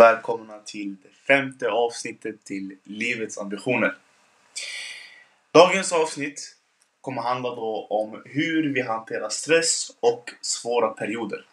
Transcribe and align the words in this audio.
välkomna 0.00 0.58
till 0.58 0.96
det 1.02 1.08
femte 1.26 1.70
avsnittet 1.70 2.44
till 2.44 2.76
Livets 2.84 3.38
ambitioner. 3.38 3.96
Dagens 5.52 5.92
avsnitt 5.92 6.56
kommer 7.00 7.22
handla 7.22 7.54
då 7.54 7.86
om 7.90 8.22
hur 8.24 8.74
vi 8.74 8.82
hanterar 8.82 9.28
stress 9.28 9.90
och 10.00 10.30
svåra 10.40 10.88
perioder. 10.88 11.44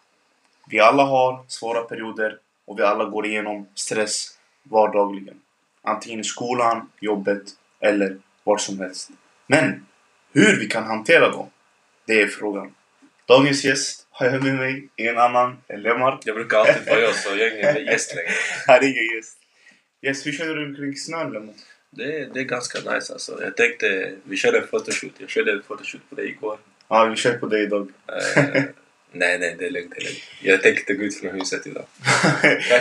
Vi 0.69 0.79
alla 0.79 1.03
har 1.03 1.45
svåra 1.47 1.81
perioder 1.81 2.39
och 2.65 2.79
vi 2.79 2.83
alla 2.83 3.05
går 3.05 3.25
igenom 3.25 3.67
stress 3.75 4.37
vardagligen. 4.63 5.41
Antingen 5.81 6.19
i 6.19 6.23
skolan, 6.23 6.89
jobbet 6.99 7.43
eller 7.79 8.17
var 8.43 8.57
som 8.57 8.79
helst. 8.79 9.09
Men 9.47 9.85
hur 10.31 10.59
vi 10.59 10.67
kan 10.67 10.83
hantera 10.83 11.29
dem, 11.29 11.49
det 12.05 12.21
är 12.21 12.27
frågan. 12.27 12.75
Dagens 13.25 13.65
gäst 13.65 14.06
har 14.19 14.25
jag 14.25 14.43
med 14.43 14.55
mig 14.55 14.87
en 14.95 15.17
annan, 15.17 15.57
en 15.67 15.81
Lemmar. 15.81 16.19
Jag 16.25 16.35
brukar 16.35 16.57
alltid 16.57 16.87
vara 16.87 16.99
jag 16.99 17.15
så 17.15 17.29
jag 17.29 17.47
är 17.47 17.71
ingen 17.79 17.85
gäst 17.85 18.15
längre. 18.15 18.29
Här 18.67 18.83
är 18.83 18.83
ingen 18.83 19.15
gäst. 19.15 19.37
Yes, 20.01 20.25
hur 20.25 20.31
känner 20.31 20.55
du 20.55 20.75
kring 20.75 20.95
snön 20.95 21.33
Lemmar? 21.33 21.53
Det, 21.89 22.33
det 22.33 22.39
är 22.39 22.43
ganska 22.43 22.77
nice 22.93 23.13
alltså. 23.13 23.39
Jag 23.41 23.57
tänkte, 23.57 24.11
vi 24.23 24.37
körde 24.37 24.57
en 24.57 24.67
photoshoot. 24.67 25.11
Jag 25.17 25.29
körde 25.29 25.51
en 25.51 25.61
photoshoot 25.61 26.09
på 26.09 26.15
dig 26.15 26.29
igår. 26.29 26.57
Ja, 26.87 27.05
vi 27.05 27.15
kör 27.15 27.37
på 27.37 27.45
dig 27.45 27.63
idag. 27.63 27.91
Eh, 28.07 28.63
nej, 29.11 29.39
nej, 29.39 29.55
det 29.59 29.65
är 29.65 29.69
lugnt. 29.69 29.93
Det 29.95 30.01
är 30.01 30.05
lugnt. 30.05 30.19
Jag 30.41 30.61
tänkte 30.61 30.93
gå 30.93 31.03
ut 31.03 31.19
från 31.19 31.31
huset 31.31 31.67
idag. 31.67 31.85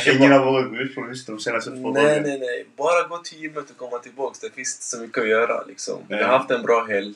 Ingen 0.15 0.33
har 0.33 0.45
vågat 0.45 0.71
gå 0.71 0.77
ut 0.77 0.95
från 0.95 1.09
huset 1.09 1.27
de 1.27 1.41
senaste 1.41 1.71
två 1.71 1.91
Nej, 1.91 2.03
dagarna. 2.05 2.27
nej, 2.27 2.39
nej. 2.39 2.67
Bara 2.77 3.09
gå 3.09 3.19
till 3.19 3.39
gymmet 3.39 3.71
och 3.71 3.77
komma 3.77 3.99
tillbaks. 3.99 4.41
Det 4.41 4.51
finns 4.51 4.91
så 4.91 4.99
mycket 4.99 5.19
att 5.23 5.29
göra 5.29 5.65
liksom. 5.65 6.05
Vi 6.09 6.15
har 6.15 6.23
Nej. 6.23 6.31
haft 6.31 6.51
en 6.51 6.63
bra 6.63 6.85
helg. 6.85 7.15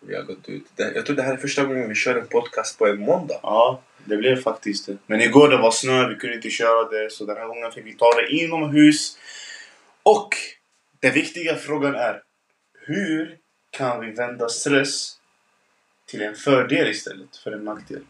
Vi 0.00 0.14
har 0.14 0.22
gått 0.22 0.48
ut. 0.48 0.64
Det, 0.76 0.92
jag 0.94 1.06
tror 1.06 1.16
det 1.16 1.22
här 1.22 1.32
är 1.32 1.36
första 1.36 1.64
gången 1.64 1.88
vi 1.88 1.94
kör 1.94 2.16
en 2.16 2.26
podcast 2.26 2.78
på 2.78 2.86
en 2.86 3.00
måndag. 3.00 3.40
Ja, 3.42 3.82
det 4.04 4.16
blev 4.16 4.42
faktiskt 4.42 4.86
det. 4.86 4.96
Men 5.06 5.20
igår 5.20 5.48
det 5.48 5.56
var 5.56 5.70
snö, 5.70 6.08
vi 6.08 6.14
kunde 6.14 6.36
inte 6.36 6.50
köra 6.50 6.88
det. 6.88 7.10
Så 7.12 7.24
den 7.24 7.36
här 7.36 7.46
gången 7.46 7.72
fick 7.72 7.86
vi 7.86 7.94
ta 7.94 8.10
det 8.20 8.28
inomhus. 8.28 9.18
Och 10.02 10.28
den 11.00 11.12
viktiga 11.12 11.56
frågan 11.56 11.94
är 11.94 12.22
hur 12.86 13.36
kan 13.70 14.00
vi 14.00 14.10
vända 14.10 14.48
stress 14.48 15.16
till 16.06 16.22
en 16.22 16.34
fördel 16.34 16.88
istället 16.88 17.36
för 17.36 17.52
en 17.52 17.64
nackdel? 17.64 18.02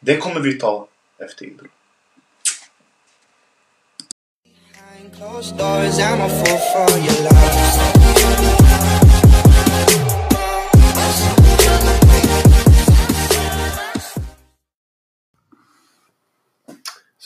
Det 0.00 0.16
kommer 0.16 0.40
vi 0.40 0.58
ta 0.58 0.88
efter 1.18 1.46
intro. 1.46 1.68
Closed 5.16 5.56
doors, 5.56 5.98
I'm 5.98 6.20
a 6.20 6.28
fool 6.28 6.58
for 6.72 6.98
your 6.98 7.22
love. 7.24 7.48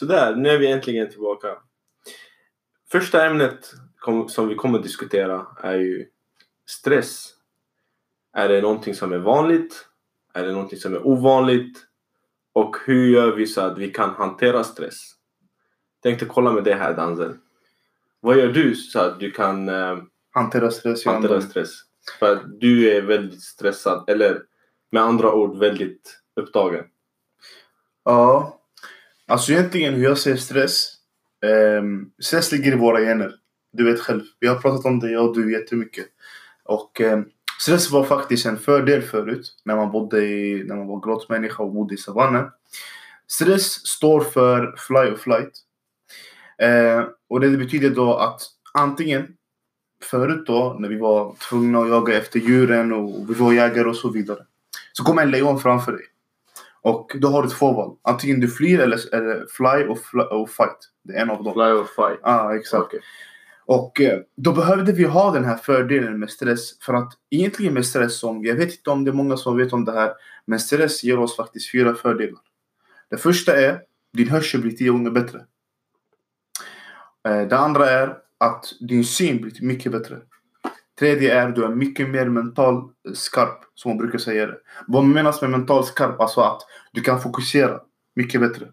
Sådär, 0.02 0.36
nu 0.36 0.48
är 0.48 0.58
vi 0.58 0.66
äntligen 0.72 1.10
tillbaka. 1.10 1.48
Första 2.90 3.26
ämnet 3.26 3.72
kom, 3.98 4.28
som 4.28 4.48
vi 4.48 4.54
kommer 4.54 4.78
att 4.78 4.84
diskutera 4.84 5.46
är 5.62 5.74
ju 5.76 6.06
stress. 6.66 7.34
Är 8.32 8.48
det 8.48 8.60
någonting 8.60 8.94
som 8.94 9.12
är 9.12 9.18
vanligt? 9.18 9.88
Är 10.34 10.46
det 10.46 10.52
någonting 10.52 10.78
som 10.78 10.94
är 10.94 11.06
ovanligt? 11.06 11.78
Och 12.52 12.76
hur 12.86 13.08
gör 13.08 13.32
vi 13.32 13.46
så 13.46 13.60
att 13.60 13.78
vi 13.78 13.90
kan 13.90 14.10
hantera 14.10 14.64
stress? 14.64 15.12
Tänkte 16.02 16.26
kolla 16.26 16.52
med 16.52 16.64
dig 16.64 16.74
här 16.74 16.94
Danzel. 16.94 17.36
Vad 18.20 18.38
gör 18.38 18.48
du 18.48 18.74
så 18.74 19.00
att 19.00 19.20
du 19.20 19.30
kan 19.30 19.68
eh, 19.68 19.98
Hantera 20.30 20.70
stress. 20.70 21.06
hantera 21.06 21.40
stress? 21.40 21.70
För 22.18 22.32
att 22.32 22.60
du 22.60 22.96
är 22.96 23.02
väldigt 23.02 23.42
stressad, 23.42 24.10
eller 24.10 24.42
med 24.90 25.02
andra 25.02 25.32
ord 25.32 25.58
väldigt 25.58 26.20
upptagen. 26.36 26.84
Ja. 28.04 28.58
Alltså 29.32 29.52
egentligen 29.52 29.94
hur 29.94 30.04
jag 30.04 30.18
ser 30.18 30.36
stress. 30.36 30.86
Um, 31.78 32.10
stress 32.22 32.52
ligger 32.52 32.72
i 32.72 32.76
våra 32.76 33.00
gener. 33.00 33.34
Du 33.72 33.84
vet 33.84 34.00
själv. 34.00 34.20
Vi 34.40 34.46
har 34.46 34.56
pratat 34.56 34.84
om 34.84 35.00
det, 35.00 35.10
jag 35.10 35.28
och 35.28 35.34
du, 35.34 35.52
jättemycket. 35.52 36.06
Och 36.64 37.00
um, 37.00 37.28
stress 37.60 37.90
var 37.90 38.04
faktiskt 38.04 38.46
en 38.46 38.58
fördel 38.58 39.02
förut. 39.02 39.46
När 39.64 39.76
man 39.76 39.92
bodde 39.92 40.24
i, 40.24 40.64
när 40.64 40.76
man 40.76 40.86
var 40.86 41.00
grottmänniska 41.00 41.62
och 41.62 41.72
bodde 41.72 41.94
i 41.94 41.96
savannen. 41.96 42.50
Stress 43.28 43.86
står 43.86 44.20
för 44.20 44.74
fly 44.78 44.96
or 44.96 45.16
flight. 45.16 45.52
Uh, 46.62 47.08
och 47.28 47.40
det 47.40 47.48
betyder 47.48 47.90
då 47.90 48.16
att 48.16 48.40
antingen 48.74 49.36
förut 50.02 50.46
då 50.46 50.76
när 50.78 50.88
vi 50.88 50.98
var 50.98 51.36
tvungna 51.48 51.78
att 51.78 51.88
jaga 51.88 52.18
efter 52.18 52.40
djuren 52.40 52.92
och 52.92 53.30
vi 53.30 53.34
var 53.34 53.52
jägare 53.52 53.88
och 53.88 53.96
så 53.96 54.10
vidare. 54.10 54.46
Så 54.92 55.04
kommer 55.04 55.22
en 55.22 55.30
lejon 55.30 55.60
framför 55.60 55.92
dig. 55.92 56.04
Och 56.82 57.16
då 57.20 57.28
har 57.28 57.42
du 57.42 57.48
två 57.48 57.72
val. 57.72 57.96
Antingen 58.02 58.40
du 58.40 58.48
flyr 58.48 58.80
eller, 58.80 59.14
eller 59.14 59.46
fly 59.50 59.86
och, 59.88 59.98
fly 59.98 60.22
och 60.22 60.50
fight. 60.50 60.78
Det 61.04 61.12
är 61.12 61.22
en 61.22 61.30
av 61.30 61.44
dem. 61.44 61.52
Fly 61.52 61.62
or 61.62 61.84
fight. 61.84 62.20
Ja, 62.22 62.42
ah, 62.42 62.54
exakt. 62.54 62.84
Okej. 62.84 63.00
Och 63.64 64.00
eh, 64.00 64.20
då 64.36 64.52
behövde 64.52 64.92
vi 64.92 65.04
ha 65.04 65.30
den 65.30 65.44
här 65.44 65.56
fördelen 65.56 66.18
med 66.18 66.30
stress. 66.30 66.78
För 66.80 66.94
att 66.94 67.12
egentligen 67.30 67.74
med 67.74 67.86
stress, 67.86 68.18
som, 68.18 68.44
jag 68.44 68.54
vet 68.54 68.72
inte 68.72 68.90
om 68.90 69.04
det 69.04 69.10
är 69.10 69.12
många 69.12 69.36
som 69.36 69.56
vet 69.56 69.72
om 69.72 69.84
det 69.84 69.92
här. 69.92 70.12
Men 70.44 70.60
stress 70.60 71.04
ger 71.04 71.18
oss 71.18 71.36
faktiskt 71.36 71.72
fyra 71.72 71.94
fördelar. 71.94 72.40
Det 73.10 73.16
första 73.16 73.56
är 73.56 73.80
din 74.12 74.28
hörsel 74.28 74.60
blir 74.60 74.72
tio 74.72 74.90
gånger 74.90 75.10
bättre. 75.10 75.38
Eh, 77.28 77.48
det 77.48 77.58
andra 77.58 77.90
är 77.90 78.16
att 78.38 78.64
din 78.80 79.04
syn 79.04 79.40
blir 79.40 79.62
mycket 79.62 79.92
bättre. 79.92 80.18
Tredje 81.02 81.34
är 81.34 81.48
att 81.48 81.54
du 81.54 81.64
är 81.64 81.68
mycket 81.68 82.10
mer 82.10 82.28
mental 82.28 82.82
skarp, 83.14 83.58
som 83.74 83.90
man 83.90 83.98
brukar 83.98 84.18
säga 84.18 84.46
det. 84.46 84.56
Vad 84.86 85.04
menas 85.04 85.40
med 85.40 85.50
mental 85.50 85.84
skarp? 85.84 86.20
Alltså 86.20 86.40
att 86.40 86.62
du 86.92 87.00
kan 87.00 87.20
fokusera 87.20 87.80
mycket 88.16 88.40
bättre. 88.40 88.66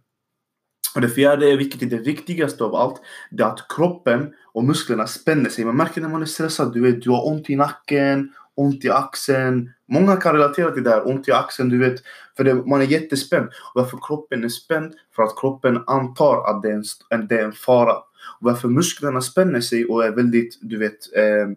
Och 0.95 1.01
det 1.01 1.09
fjärde 1.09 1.51
är 1.51 1.57
vilket 1.57 1.81
är 1.81 1.85
det 1.85 1.97
viktigaste 1.97 2.63
av 2.63 2.75
allt. 2.75 3.01
Det 3.31 3.44
är 3.44 3.47
att 3.47 3.66
kroppen 3.75 4.34
och 4.53 4.63
musklerna 4.63 5.07
spänner 5.07 5.50
sig. 5.50 5.66
Man 5.66 5.75
märker 5.75 6.01
när 6.01 6.09
man 6.09 6.22
är 6.22 6.25
stressad, 6.25 6.73
du 6.73 6.81
vet, 6.81 7.01
du 7.01 7.09
har 7.09 7.28
ont 7.28 7.50
i 7.50 7.56
nacken, 7.56 8.34
ont 8.56 8.85
i 8.85 8.90
axeln. 8.90 9.69
Många 9.88 10.16
kan 10.16 10.34
relatera 10.34 10.72
till 10.72 10.84
det 10.84 10.90
här, 10.90 11.07
ont 11.07 11.28
i 11.28 11.31
axeln, 11.31 11.69
du 11.69 11.78
vet. 11.78 12.01
För 12.38 12.44
det, 12.44 12.53
man 12.53 12.81
är 12.81 12.85
jättespänd. 12.85 13.46
Och 13.46 13.81
varför 13.81 14.00
kroppen 14.07 14.44
är 14.44 14.50
spänd? 14.50 14.94
För 15.16 15.23
att 15.23 15.40
kroppen 15.40 15.84
antar 15.88 16.50
att 16.50 16.61
det 16.61 16.69
är 16.69 16.84
en, 17.09 17.28
det 17.28 17.40
är 17.40 17.44
en 17.44 17.53
fara. 17.53 17.94
Och 17.94 18.40
varför 18.40 18.67
musklerna 18.67 19.22
spänner 19.22 19.61
sig 19.61 19.85
och 19.85 20.06
är 20.06 20.11
väldigt, 20.11 20.57
du 20.61 20.78
vet, 20.78 21.17
eh, 21.17 21.56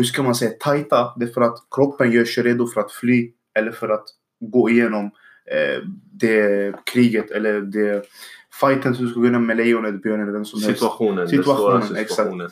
hur 0.00 0.04
ska 0.04 0.22
man 0.22 0.34
säga, 0.34 0.50
tajta. 0.60 1.12
Det 1.16 1.24
är 1.24 1.32
för 1.32 1.40
att 1.40 1.56
kroppen 1.74 2.12
gör 2.12 2.24
sig 2.24 2.42
redo 2.42 2.66
för 2.66 2.80
att 2.80 2.92
fly 2.92 3.30
eller 3.54 3.72
för 3.72 3.88
att 3.88 4.04
gå 4.40 4.70
igenom 4.70 5.04
eh, 5.50 5.82
det 6.12 6.74
kriget 6.84 7.30
eller 7.30 7.60
det 7.60 8.04
fighten 8.60 8.94
som 8.94 9.04
du 9.04 9.10
ska 9.10 9.20
gå 9.20 9.26
igenom 9.26 9.46
med 9.46 9.56
lejonet, 9.56 10.02
björnen 10.02 10.22
eller 10.22 10.32
vem 10.32 10.44
som 10.44 10.62
helst. 10.62 10.78
Situationen, 10.78 11.16
den 11.16 11.28
Situationen, 11.28 11.82
svåra 11.82 12.00
exakt. 12.00 12.10
situationen. 12.10 12.50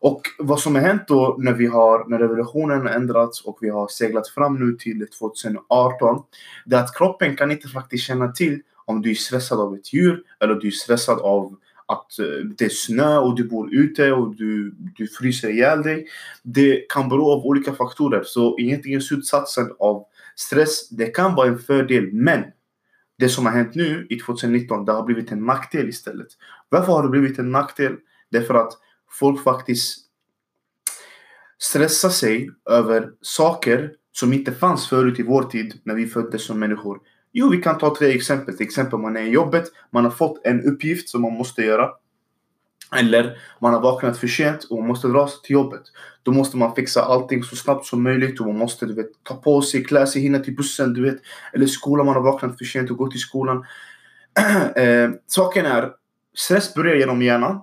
Och 0.00 0.22
vad 0.38 0.60
som 0.60 0.74
har 0.74 0.82
hänt 0.82 1.02
då 1.08 1.36
när 1.38 1.52
vi 1.52 1.66
har, 1.66 2.08
när 2.08 2.18
revolutionen 2.18 2.80
har 2.80 2.88
ändrats 2.88 3.44
och 3.44 3.58
vi 3.60 3.68
har 3.68 3.88
seglat 3.88 4.28
fram 4.28 4.54
nu 4.66 4.76
till 4.76 5.06
2018. 5.18 6.22
Det 6.64 6.76
är 6.76 6.80
att 6.80 6.96
kroppen 6.96 7.36
kan 7.36 7.50
inte 7.50 7.68
faktiskt 7.68 8.04
känna 8.04 8.32
till 8.32 8.62
om 8.84 9.02
du 9.02 9.10
är 9.10 9.14
stressad 9.14 9.60
av 9.60 9.74
ett 9.74 9.92
djur 9.92 10.22
eller 10.40 10.54
du 10.54 10.66
är 10.66 10.70
stressad 10.70 11.20
av 11.20 11.56
att 11.86 12.18
eh, 12.18 12.46
det 12.58 12.64
är 12.64 12.68
snö 12.68 13.18
och 13.18 13.36
du 13.36 13.44
bor 13.44 13.74
ute 13.74 14.12
och 14.12 14.36
du, 14.36 14.74
du 14.96 15.06
fryser 15.06 15.48
ihjäl 15.48 15.82
dig. 15.82 16.06
Det 16.42 16.86
kan 16.88 17.08
bero 17.08 17.30
av 17.30 17.46
olika 17.46 17.72
faktorer. 17.72 18.22
Så 18.24 18.58
egentligen 18.58 19.02
slutsatsen 19.02 19.72
av 19.78 20.04
stress, 20.36 20.88
det 20.88 21.06
kan 21.06 21.34
vara 21.34 21.48
en 21.48 21.58
fördel 21.58 22.12
men 22.12 22.44
det 23.18 23.28
som 23.28 23.46
har 23.46 23.52
hänt 23.52 23.74
nu 23.74 24.06
i 24.10 24.18
2019, 24.18 24.84
det 24.84 24.92
har 24.92 25.02
blivit 25.02 25.32
en 25.32 25.46
nackdel 25.46 25.88
istället. 25.88 26.28
Varför 26.68 26.92
har 26.92 27.02
det 27.02 27.08
blivit 27.08 27.38
en 27.38 27.52
nackdel? 27.52 27.96
Det 28.30 28.38
är 28.38 28.42
för 28.42 28.54
att 28.54 28.72
folk 29.10 29.42
faktiskt 29.42 29.98
stressar 31.58 32.08
sig 32.08 32.50
över 32.70 33.10
saker 33.20 33.92
som 34.12 34.32
inte 34.32 34.52
fanns 34.52 34.88
förut 34.88 35.18
i 35.18 35.22
vår 35.22 35.42
tid 35.42 35.80
när 35.84 35.94
vi 35.94 36.06
föddes 36.06 36.44
som 36.44 36.58
människor. 36.58 37.00
Jo, 37.32 37.48
vi 37.48 37.56
kan 37.56 37.78
ta 37.78 37.94
tre 37.96 38.08
exempel. 38.08 38.56
Till 38.56 38.66
exempel 38.66 38.98
man 38.98 39.16
är 39.16 39.22
i 39.22 39.30
jobbet, 39.30 39.64
man 39.90 40.04
har 40.04 40.10
fått 40.10 40.46
en 40.46 40.64
uppgift 40.64 41.08
som 41.08 41.22
man 41.22 41.32
måste 41.32 41.62
göra. 41.62 41.90
Eller 42.96 43.38
man 43.58 43.74
har 43.74 43.80
vaknat 43.80 44.18
för 44.18 44.26
sent 44.26 44.64
och 44.64 44.78
man 44.78 44.88
måste 44.88 45.08
dra 45.08 45.28
sig 45.28 45.40
till 45.42 45.54
jobbet. 45.54 45.82
Då 46.22 46.32
måste 46.32 46.56
man 46.56 46.74
fixa 46.74 47.02
allting 47.02 47.42
så 47.42 47.56
snabbt 47.56 47.86
som 47.86 48.02
möjligt 48.02 48.40
och 48.40 48.46
man 48.46 48.58
måste 48.58 48.86
du 48.86 48.94
vet, 48.94 49.10
ta 49.22 49.34
på 49.34 49.62
sig, 49.62 49.84
klä 49.84 50.06
sig, 50.06 50.22
hinna 50.22 50.38
till 50.38 50.56
bussen, 50.56 50.92
du 50.92 51.02
vet. 51.02 51.16
Eller 51.52 51.66
skolan, 51.66 52.06
man 52.06 52.14
har 52.14 52.22
vaknat 52.22 52.58
för 52.58 52.64
sent 52.64 52.90
och 52.90 52.96
gått 52.96 53.10
till 53.10 53.20
skolan. 53.20 53.64
eh, 54.76 55.10
saken 55.26 55.66
är, 55.66 55.90
stress 56.34 56.74
börjar 56.74 56.94
genom 56.94 57.22
hjärnan. 57.22 57.60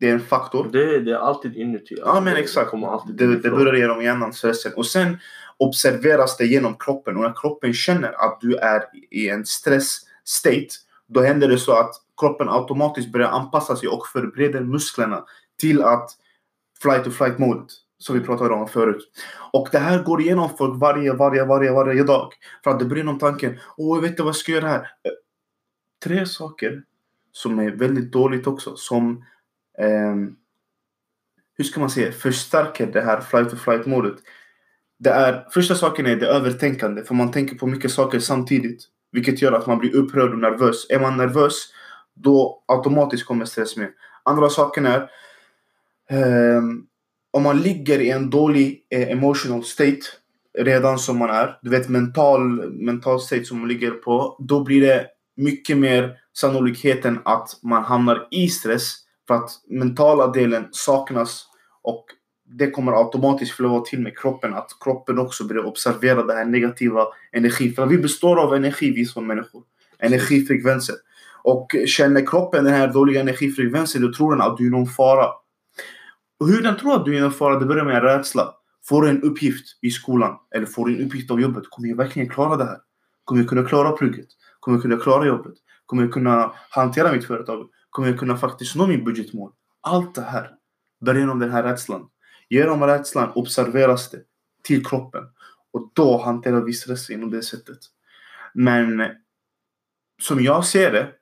Det 0.00 0.08
är 0.08 0.12
en 0.12 0.20
faktor. 0.20 0.68
Det, 0.72 1.00
det 1.00 1.10
är 1.10 1.16
alltid 1.16 1.56
inuti. 1.56 1.96
Ja 1.98 2.20
men 2.20 2.34
Det 2.34 2.40
exakt. 2.40 2.70
Det, 3.06 3.36
det 3.36 3.50
börjar 3.50 3.74
genom 3.74 4.02
hjärnan, 4.02 4.32
stressen. 4.32 4.72
Och 4.76 4.86
sen 4.86 5.18
observeras 5.56 6.36
det 6.36 6.46
genom 6.46 6.74
kroppen. 6.74 7.16
Och 7.16 7.22
när 7.22 7.34
kroppen 7.36 7.74
känner 7.74 8.12
att 8.12 8.40
du 8.40 8.56
är 8.56 8.84
i 9.10 9.28
en 9.28 9.46
stress 9.46 10.00
state. 10.24 10.68
Då 11.06 11.20
händer 11.20 11.48
det 11.48 11.58
så 11.58 11.72
att 11.72 11.90
kroppen 12.20 12.48
automatiskt 12.48 13.12
börjar 13.12 13.28
anpassa 13.28 13.76
sig 13.76 13.88
och 13.88 14.06
förbereder 14.06 14.60
musklerna 14.60 15.24
till 15.60 15.82
att 15.82 16.10
flight 16.82 17.04
to 17.04 17.10
flight 17.10 17.38
modet. 17.38 17.66
Som 18.00 18.18
vi 18.18 18.24
pratade 18.24 18.54
om 18.54 18.68
förut. 18.68 19.10
Och 19.52 19.68
det 19.72 19.78
här 19.78 20.02
går 20.02 20.20
igenom 20.20 20.50
folk 20.58 20.80
varje, 20.80 21.12
varje, 21.12 21.44
varje, 21.44 21.72
varje 21.72 22.02
dag. 22.02 22.32
För 22.64 22.70
att 22.70 22.78
det 22.78 22.84
börjar 22.84 23.04
någon 23.04 23.18
tanken. 23.18 23.58
Åh, 23.76 23.96
jag 23.96 24.02
vet 24.02 24.10
inte 24.10 24.22
vad 24.22 24.28
jag 24.28 24.36
ska 24.36 24.52
göra 24.52 24.68
här. 24.68 24.90
Tre 26.04 26.26
saker 26.26 26.82
som 27.32 27.58
är 27.58 27.70
väldigt 27.70 28.12
dåligt 28.12 28.46
också. 28.46 28.76
Som 28.76 29.24
ehm, 29.80 30.36
hur 31.56 31.64
ska 31.64 31.80
man 31.80 31.90
säga, 31.90 32.12
förstärker 32.12 32.86
det 32.86 33.00
här 33.00 33.20
flight 33.20 33.52
or 33.52 33.56
flight 33.56 33.86
modet. 33.86 34.16
Det 34.98 35.10
är, 35.10 35.46
första 35.50 35.74
saken 35.74 36.06
är 36.06 36.16
det 36.16 36.26
övertänkande, 36.26 37.04
för 37.04 37.14
man 37.14 37.32
tänker 37.32 37.56
på 37.56 37.66
mycket 37.66 37.90
saker 37.90 38.18
samtidigt. 38.18 38.84
Vilket 39.12 39.42
gör 39.42 39.52
att 39.52 39.66
man 39.66 39.78
blir 39.78 39.94
upprörd 39.94 40.32
och 40.32 40.38
nervös. 40.38 40.86
Är 40.90 41.00
man 41.00 41.16
nervös, 41.16 41.54
då 42.14 42.64
automatiskt 42.66 43.26
kommer 43.26 43.44
stress 43.44 43.76
med. 43.76 43.88
Andra 44.22 44.48
saken 44.48 44.86
är, 44.86 45.10
ehm, 46.10 46.86
om 47.30 47.42
man 47.42 47.60
ligger 47.60 48.00
i 48.00 48.10
en 48.10 48.30
dålig 48.30 48.86
eh, 48.90 49.08
emotional 49.08 49.64
state, 49.64 50.00
redan 50.58 50.98
som 50.98 51.18
man 51.18 51.30
är, 51.30 51.58
du 51.62 51.70
vet 51.70 51.88
mental, 51.88 52.72
mental 52.72 53.20
state 53.20 53.44
som 53.44 53.58
man 53.58 53.68
ligger 53.68 53.90
på, 53.90 54.36
då 54.38 54.64
blir 54.64 54.80
det 54.80 55.06
mycket 55.36 55.78
mer 55.78 56.18
sannolikheten 56.32 57.18
att 57.24 57.48
man 57.62 57.84
hamnar 57.84 58.28
i 58.30 58.48
stress 58.48 58.94
för 59.28 59.34
att 59.34 59.50
mentala 59.68 60.26
delen 60.26 60.68
saknas 60.70 61.46
och 61.82 62.04
det 62.50 62.70
kommer 62.70 62.92
automatiskt 62.92 63.52
flöda 63.52 63.80
till 63.80 64.00
med 64.00 64.18
kroppen. 64.18 64.54
Att 64.54 64.70
kroppen 64.80 65.18
också 65.18 65.44
börjar 65.44 65.66
observera 65.66 66.22
den 66.22 66.36
här 66.36 66.44
negativa 66.44 67.06
energin. 67.32 67.74
För 67.74 67.86
vi 67.86 67.98
består 67.98 68.40
av 68.40 68.54
energi, 68.54 68.90
vi 68.90 69.04
som 69.04 69.26
människor. 69.26 69.62
Energifrekvenser. 69.98 70.94
Och 71.42 71.76
känner 71.86 72.26
kroppen 72.26 72.64
den 72.64 72.74
här 72.74 72.92
dåliga 72.92 73.20
energifrekvensen, 73.20 74.02
då 74.02 74.12
tror 74.12 74.30
den 74.30 74.40
att 74.40 74.56
du 74.56 74.64
är 74.64 74.68
i 74.68 74.70
någon 74.70 74.86
fara. 74.86 75.26
Och 76.40 76.48
hur 76.48 76.62
den 76.62 76.76
tror 76.76 76.94
att 76.94 77.04
du 77.04 77.14
är 77.14 77.18
i 77.18 77.20
någon 77.20 77.32
fara, 77.32 77.58
det 77.58 77.66
börjar 77.66 77.84
med 77.84 77.96
en 77.96 78.02
rädsla. 78.02 78.54
Får 78.88 79.02
du 79.02 79.08
en 79.08 79.22
uppgift 79.22 79.78
i 79.82 79.90
skolan, 79.90 80.36
eller 80.54 80.66
får 80.66 80.86
du 80.86 80.96
en 80.96 81.06
uppgift 81.06 81.30
av 81.30 81.40
jobbet, 81.40 81.64
kommer 81.70 81.88
jag 81.88 81.96
verkligen 81.96 82.28
klara 82.28 82.56
det 82.56 82.64
här? 82.64 82.78
Kommer 83.24 83.40
jag 83.40 83.48
kunna 83.48 83.64
klara 83.64 83.92
plugget? 83.92 84.28
Kommer 84.60 84.76
jag 84.76 84.82
kunna 84.82 84.96
klara 84.96 85.26
jobbet? 85.26 85.54
Kommer 85.86 86.02
jag 86.02 86.12
kunna 86.12 86.52
hantera 86.70 87.12
mitt 87.12 87.24
företag? 87.24 87.68
Kommer 87.90 88.08
jag 88.08 88.18
kunna 88.18 88.36
faktiskt 88.36 88.76
nå 88.76 88.86
min 88.86 89.04
budgetmål? 89.04 89.52
Allt 89.80 90.14
det 90.14 90.22
här 90.22 90.50
börjar 91.04 91.20
genom 91.20 91.38
den 91.38 91.50
här 91.50 91.62
rädslan. 91.62 92.08
Genom 92.48 92.84
rädslan 92.84 93.32
observeras 93.34 94.10
det 94.10 94.22
till 94.62 94.86
kroppen. 94.86 95.24
Och 95.72 95.90
då 95.94 96.22
hanterar 96.22 96.60
vi 96.60 96.72
stress 96.72 97.10
inom 97.10 97.30
det 97.30 97.42
sättet. 97.42 97.78
Men 98.54 99.02
som 100.22 100.40
jag 100.40 100.64
ser 100.64 100.92
det, 100.92 101.12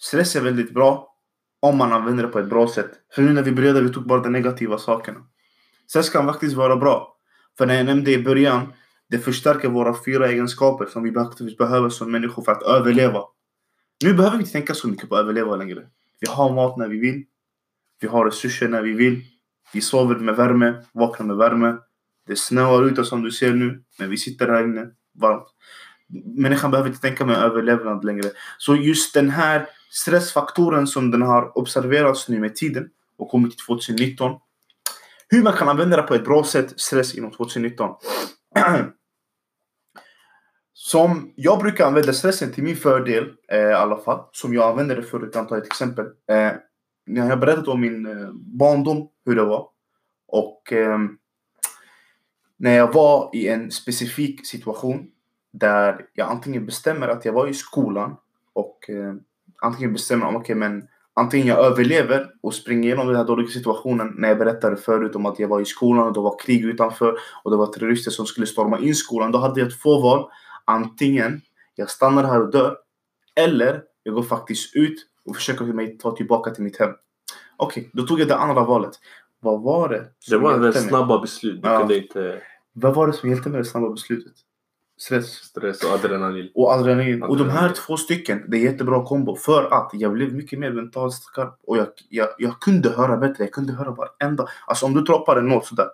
stress 0.00 0.36
är 0.36 0.40
väldigt 0.40 0.74
bra 0.74 1.16
om 1.60 1.76
man 1.76 1.92
använder 1.92 2.22
det 2.22 2.28
på 2.28 2.38
ett 2.38 2.48
bra 2.48 2.68
sätt. 2.68 2.90
För 3.14 3.22
nu 3.22 3.32
när 3.32 3.42
vi 3.42 3.52
började, 3.52 3.82
vi 3.82 3.92
tog 3.92 4.06
bara 4.06 4.22
de 4.22 4.32
negativa 4.32 4.78
sakerna. 4.78 5.20
Stress 5.86 6.10
kan 6.10 6.26
faktiskt 6.26 6.56
vara 6.56 6.76
bra. 6.76 7.16
För 7.58 7.66
när 7.66 7.74
jag 7.74 7.86
nämnde 7.86 8.12
i 8.12 8.22
början, 8.22 8.72
det 9.08 9.18
förstärker 9.18 9.68
våra 9.68 9.96
fyra 10.04 10.28
egenskaper 10.28 10.86
som 10.86 11.02
vi 11.02 11.10
behöver 11.56 11.88
som 11.88 12.12
människor 12.12 12.42
för 12.42 12.52
att 12.52 12.62
överleva. 12.62 13.24
Nu 14.04 14.14
behöver 14.14 14.36
vi 14.36 14.42
inte 14.42 14.52
tänka 14.52 14.74
så 14.74 14.88
mycket 14.88 15.08
på 15.08 15.16
att 15.16 15.22
överleva 15.22 15.56
längre. 15.56 15.86
Vi 16.20 16.30
har 16.30 16.54
mat 16.54 16.76
när 16.76 16.88
vi 16.88 16.98
vill. 16.98 17.24
Vi 18.00 18.08
har 18.08 18.24
resurser 18.24 18.68
när 18.68 18.82
vi 18.82 18.92
vill. 18.92 19.22
Vi 19.72 19.80
sover 19.80 20.14
med 20.14 20.36
värme, 20.36 20.74
vaknar 20.92 21.26
med 21.26 21.36
värme. 21.36 21.76
Det 22.26 22.36
snöar 22.36 22.84
ute 22.84 23.04
som 23.04 23.22
du 23.22 23.30
ser 23.30 23.52
nu, 23.52 23.82
men 23.98 24.10
vi 24.10 24.16
sitter 24.16 24.48
här 24.48 24.64
inne 24.64 24.86
varmt. 25.20 25.46
Människan 26.36 26.70
behöver 26.70 26.90
inte 26.90 27.00
tänka 27.00 27.26
med 27.26 27.36
överlevnad 27.36 28.04
längre. 28.04 28.30
Så 28.58 28.76
just 28.76 29.14
den 29.14 29.30
här 29.30 29.66
stressfaktoren 29.90 30.86
som 30.86 31.10
den 31.10 31.22
har 31.22 31.58
observerats 31.58 32.28
nu 32.28 32.40
med 32.40 32.56
tiden 32.56 32.88
och 33.18 33.30
kommit 33.30 33.50
till 33.50 33.66
2019. 33.66 34.38
Hur 35.28 35.42
man 35.42 35.52
kan 35.52 35.68
använda 35.68 35.96
det 35.96 36.02
på 36.02 36.14
ett 36.14 36.24
bra 36.24 36.44
sätt, 36.44 36.80
stress 36.80 37.14
inom 37.14 37.30
2019. 37.30 37.94
Som 40.82 41.32
jag 41.36 41.58
brukar 41.58 41.86
använda 41.86 42.12
stressen 42.12 42.52
till 42.52 42.64
min 42.64 42.76
fördel 42.76 43.32
eh, 43.48 43.58
i 43.58 43.72
alla 43.72 43.96
fall. 43.96 44.24
Som 44.32 44.54
jag 44.54 44.70
använde 44.70 44.94
det 44.94 45.02
förut, 45.02 45.32
kan 45.32 45.46
ta 45.46 45.58
ett 45.58 45.66
exempel. 45.66 46.04
Eh, 46.04 46.52
jag 47.04 47.24
har 47.24 47.36
berättat 47.36 47.68
om 47.68 47.80
min 47.80 48.06
eh, 48.06 48.30
barndom, 48.32 49.08
hur 49.24 49.36
det 49.36 49.44
var. 49.44 49.68
Och 50.28 50.72
eh, 50.72 50.98
när 52.56 52.76
jag 52.76 52.92
var 52.92 53.30
i 53.32 53.48
en 53.48 53.70
specifik 53.70 54.46
situation 54.46 55.06
där 55.52 56.06
jag 56.14 56.28
antingen 56.28 56.66
bestämmer 56.66 57.08
att 57.08 57.24
jag 57.24 57.32
var 57.32 57.46
i 57.46 57.54
skolan 57.54 58.16
och 58.52 58.90
eh, 58.90 59.14
antingen 59.62 59.92
bestämmer 59.92 60.26
om, 60.26 60.36
okej 60.36 60.56
okay, 60.56 60.68
men 60.68 60.82
antingen 61.14 61.46
jag 61.46 61.58
överlever 61.58 62.26
och 62.42 62.54
springer 62.54 62.84
igenom 62.84 63.06
den 63.06 63.16
här 63.16 63.24
dåliga 63.24 63.48
situationen 63.48 64.14
när 64.16 64.28
jag 64.28 64.38
berättade 64.38 64.76
förut 64.76 65.16
om 65.16 65.26
att 65.26 65.38
jag 65.38 65.48
var 65.48 65.60
i 65.60 65.64
skolan 65.64 66.06
och 66.06 66.12
det 66.12 66.20
var 66.20 66.38
krig 66.38 66.64
utanför 66.64 67.14
och 67.44 67.50
det 67.50 67.56
var 67.56 67.66
terrorister 67.66 68.10
som 68.10 68.26
skulle 68.26 68.46
storma 68.46 68.78
in 68.78 68.94
skolan. 68.94 69.32
Då 69.32 69.38
hade 69.38 69.60
jag 69.60 69.80
två 69.82 70.00
val. 70.00 70.30
Antingen 70.70 71.40
jag 71.74 71.90
stannar 71.90 72.24
här 72.24 72.42
och 72.42 72.50
dör 72.50 72.76
eller 73.36 73.82
jag 74.02 74.14
går 74.14 74.22
faktiskt 74.22 74.76
ut 74.76 75.06
och 75.24 75.36
försöker 75.36 75.64
mig 75.64 75.98
ta 75.98 76.16
tillbaka 76.16 76.50
till 76.50 76.64
mitt 76.64 76.78
hem. 76.78 76.90
Okej, 77.56 77.80
okay, 77.80 77.90
då 77.92 78.06
tog 78.06 78.20
jag 78.20 78.28
det 78.28 78.36
andra 78.36 78.64
valet. 78.64 78.92
Vad 79.40 79.62
var 79.62 79.88
det? 79.88 80.06
Det 80.30 80.36
var 80.36 80.58
det 80.58 80.72
snabba 80.72 81.20
beslut. 81.20 81.62
Du 81.62 81.68
ja. 81.68 81.78
kunde 81.78 81.96
inte... 81.96 82.42
Vad 82.72 82.94
var 82.94 83.06
det 83.06 83.12
som 83.12 83.30
hjälpte 83.30 83.48
med 83.48 83.60
det 83.60 83.64
snabba 83.64 83.90
beslutet? 83.90 84.32
Stress. 84.98 85.26
Stress 85.26 85.84
och 85.84 85.90
adrenalin. 85.90 86.50
Och 86.54 86.72
adrenalin. 86.72 87.22
adrenalin. 87.22 87.22
Och 87.22 87.36
de 87.36 87.50
här 87.50 87.68
två 87.68 87.96
stycken, 87.96 88.44
det 88.48 88.56
är 88.56 88.60
jättebra 88.60 89.04
kombo. 89.04 89.36
För 89.36 89.72
att 89.72 89.90
jag 89.92 90.12
blev 90.12 90.34
mycket 90.34 90.58
mer 90.58 90.72
mentalt 90.72 91.14
skarp. 91.14 91.58
Och 91.66 91.76
jag, 91.76 91.86
jag, 92.08 92.28
jag 92.38 92.60
kunde 92.60 92.90
höra 92.90 93.16
bättre. 93.16 93.44
Jag 93.44 93.52
kunde 93.52 93.72
höra 93.72 93.90
varenda... 93.90 94.48
Alltså 94.66 94.86
om 94.86 94.94
du 94.94 95.00
droppar 95.00 95.36
en 95.36 95.48
not 95.48 95.66
sådär. 95.66 95.88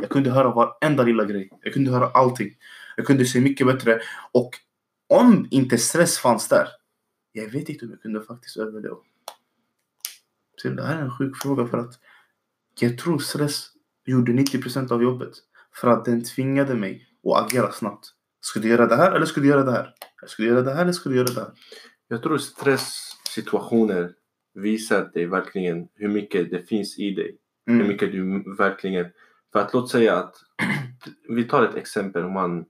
Jag 0.00 0.10
kunde 0.10 0.30
höra 0.30 0.50
varenda 0.50 1.02
lilla 1.02 1.24
grej. 1.24 1.50
Jag 1.62 1.72
kunde 1.72 1.90
höra 1.90 2.10
allting. 2.14 2.54
Jag 2.98 3.06
kunde 3.06 3.24
se 3.24 3.40
mycket 3.40 3.66
bättre. 3.66 4.00
Och 4.32 4.50
om 5.08 5.48
inte 5.50 5.78
stress 5.78 6.18
fanns 6.18 6.48
där. 6.48 6.68
Jag 7.32 7.48
vet 7.48 7.68
inte 7.68 7.84
om 7.84 7.90
jag 7.90 8.02
kunde 8.02 8.22
faktiskt 8.22 8.56
överleva. 8.56 8.96
Så 10.56 10.68
det 10.68 10.82
här 10.82 10.96
är 10.96 11.02
en 11.02 11.10
sjuk 11.10 11.36
fråga 11.36 11.66
för 11.66 11.78
att 11.78 11.94
jag 12.80 12.98
tror 12.98 13.18
stress 13.18 13.70
gjorde 14.06 14.32
90% 14.32 14.92
av 14.92 15.02
jobbet. 15.02 15.32
För 15.74 15.88
att 15.88 16.04
den 16.04 16.24
tvingade 16.24 16.74
mig 16.74 17.08
att 17.24 17.46
agera 17.46 17.72
snabbt. 17.72 18.06
Ska 18.40 18.60
du 18.60 18.68
göra 18.68 18.86
det 18.86 18.96
här 18.96 19.12
eller 19.12 19.26
ska 19.26 19.40
du 19.40 19.48
göra 19.48 19.64
det 19.64 19.72
här? 19.72 19.94
Ska 20.26 20.42
du 20.42 20.48
göra 20.48 20.62
det 20.62 20.74
här 20.74 20.82
eller 20.82 20.92
ska 20.92 21.10
du 21.10 21.16
göra 21.16 21.32
det 21.34 21.40
här? 21.40 21.50
Jag 22.08 22.22
tror 22.22 22.38
stresssituationer 22.38 24.12
visar 24.54 25.10
dig 25.14 25.26
verkligen 25.26 25.88
hur 25.94 26.08
mycket 26.08 26.50
det 26.50 26.68
finns 26.68 26.98
i 26.98 27.10
dig. 27.10 27.36
Mm. 27.68 27.80
Hur 27.80 27.88
mycket 27.88 28.12
du 28.12 28.54
verkligen... 28.58 29.06
För 29.52 29.58
att 29.58 29.72
låt 29.72 29.90
säga 29.90 30.16
att 30.16 30.34
vi 31.28 31.44
tar 31.44 31.64
ett 31.64 31.74
exempel. 31.74 32.28
Man, 32.28 32.64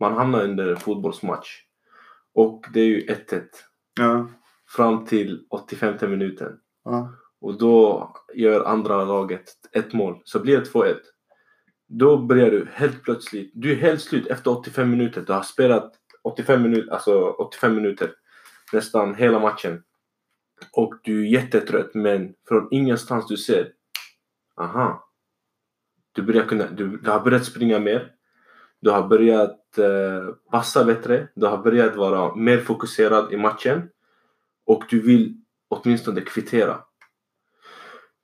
man 0.00 0.12
hamnar 0.12 0.44
under 0.44 0.76
fotbollsmatch. 0.76 1.62
Och 2.34 2.64
det 2.72 2.80
är 2.80 2.84
ju 2.84 3.00
1-1. 3.00 3.42
Ja. 3.98 4.28
Fram 4.68 5.04
till 5.04 5.46
85 5.50 6.10
minuten. 6.10 6.58
Ja. 6.84 7.12
Och 7.40 7.58
då 7.58 8.12
gör 8.34 8.64
andra 8.64 9.04
laget 9.04 9.44
ett 9.72 9.92
mål. 9.92 10.20
Så 10.24 10.40
blir 10.40 10.58
det 10.58 10.72
2-1. 10.72 10.96
Då 11.88 12.18
börjar 12.18 12.50
du 12.50 12.68
helt 12.72 13.02
plötsligt. 13.02 13.50
Du 13.54 13.72
är 13.72 13.76
helt 13.76 14.00
slut 14.00 14.26
efter 14.26 14.50
85 14.50 14.90
minuter. 14.90 15.24
Du 15.26 15.32
har 15.32 15.42
spelat 15.42 15.92
85 16.22 16.62
minuter, 16.62 16.92
alltså 16.92 17.30
85 17.30 17.74
minuter. 17.74 18.12
Nästan 18.72 19.14
hela 19.14 19.38
matchen. 19.38 19.82
Och 20.72 20.94
du 21.02 21.22
är 21.22 21.26
jättetrött 21.26 21.94
men 21.94 22.34
från 22.48 22.68
ingenstans 22.70 23.26
du 23.28 23.36
ser. 23.36 23.72
Aha. 24.56 25.10
Du, 26.12 26.22
börjar 26.22 26.44
kunna, 26.44 26.66
du, 26.70 26.96
du 26.96 27.10
har 27.10 27.20
börjat 27.20 27.44
springa 27.44 27.78
mer. 27.78 28.12
Du 28.86 28.92
har 28.92 29.08
börjat 29.08 29.78
eh, 29.78 30.34
passa 30.50 30.84
bättre. 30.84 31.28
Du 31.34 31.46
har 31.46 31.58
börjat 31.58 31.96
vara 31.96 32.34
mer 32.34 32.58
fokuserad 32.58 33.32
i 33.32 33.36
matchen. 33.36 33.88
Och 34.66 34.84
du 34.90 35.00
vill 35.00 35.36
åtminstone 35.68 36.20
kvittera. 36.20 36.78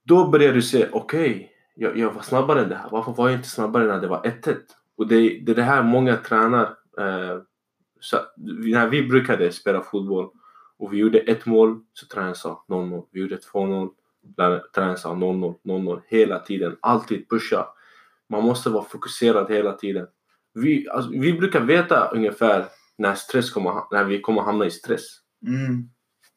Då 0.05 0.29
börjar 0.29 0.53
du 0.53 0.63
se, 0.63 0.89
okej, 0.93 1.31
okay, 1.31 1.49
jag, 1.75 1.99
jag, 1.99 2.13
var 2.13 2.23
snabbare 2.23 2.63
än 2.63 2.69
det 2.69 2.75
här. 2.75 2.89
Varför 2.91 3.13
var 3.13 3.29
jag 3.29 3.39
inte 3.39 3.49
snabbare 3.49 3.87
när 3.87 4.01
det 4.01 4.07
var 4.09 4.23
1-1? 4.23 4.57
Och 4.97 5.07
det, 5.07 5.17
det 5.17 5.53
är 5.53 5.57
det 5.57 5.63
här 5.63 5.83
många 5.83 6.17
tränar. 6.17 6.77
Eh, 6.99 7.39
så, 8.01 8.17
när 8.71 8.89
vi 8.89 9.03
brukade 9.03 9.53
spela 9.53 9.83
fotboll 9.83 10.31
och 10.79 10.93
vi 10.93 10.97
gjorde 10.97 11.19
ett 11.19 11.47
mål 11.47 11.81
så 11.93 12.07
tränaren 12.07 12.35
sa 12.35 12.65
0-0. 12.69 13.07
Vi 13.11 13.21
gjorde 13.21 13.37
2-0. 13.37 13.91
Tränaren 14.75 14.99
sa 14.99 15.15
0-0, 15.15 15.55
0-0 15.65 16.01
hela 16.07 16.39
tiden. 16.39 16.77
Alltid 16.81 17.29
pusha. 17.29 17.67
Man 18.29 18.45
måste 18.45 18.71
vara 18.71 18.85
fokuserad 18.85 19.51
hela 19.51 19.73
tiden. 19.73 20.07
Vi, 20.55 20.89
alltså, 20.89 21.11
vi 21.11 21.33
brukar 21.33 21.61
veta 21.61 22.09
ungefär 22.09 22.67
när, 22.99 23.15
stress 23.15 23.51
kommer, 23.51 23.83
när 23.91 24.05
vi 24.05 24.21
kommer 24.21 24.43
hamna 24.43 24.67
i 24.67 24.71
stress. 24.71 25.03
Mm. 25.47 25.89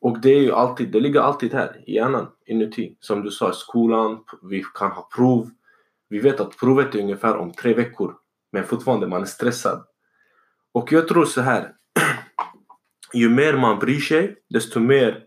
Och 0.02 0.20
det 0.20 0.30
är 0.30 0.42
ju 0.42 0.52
alltid, 0.52 0.92
det 0.92 1.00
ligger 1.00 1.22
alltid 1.22 1.54
här 1.54 1.84
i 1.88 1.94
hjärnan 1.94 2.28
inuti. 2.46 2.98
Som 3.00 3.24
du 3.24 3.32
sa, 3.32 3.54
skolan, 3.54 4.24
vi 4.50 4.64
kan 4.74 4.92
ha 4.92 5.10
prov. 5.16 5.50
Vi 6.10 6.20
vet 6.20 6.40
att 6.40 6.58
provet 6.58 6.96
är 6.96 7.00
ungefär 7.00 7.38
om 7.38 7.54
tre 7.54 7.74
veckor. 7.74 8.16
Men 8.52 8.64
fortfarande, 8.64 9.08
man 9.08 9.22
är 9.22 9.26
stressad. 9.26 9.86
Och 10.72 10.92
jag 10.92 11.08
tror 11.08 11.26
så 11.26 11.42
här. 11.42 11.72
ju 13.14 13.30
mer 13.30 13.58
man 13.58 13.80
bryr 13.80 14.00
sig, 14.00 14.36
desto 14.50 14.80
mer 14.80 15.24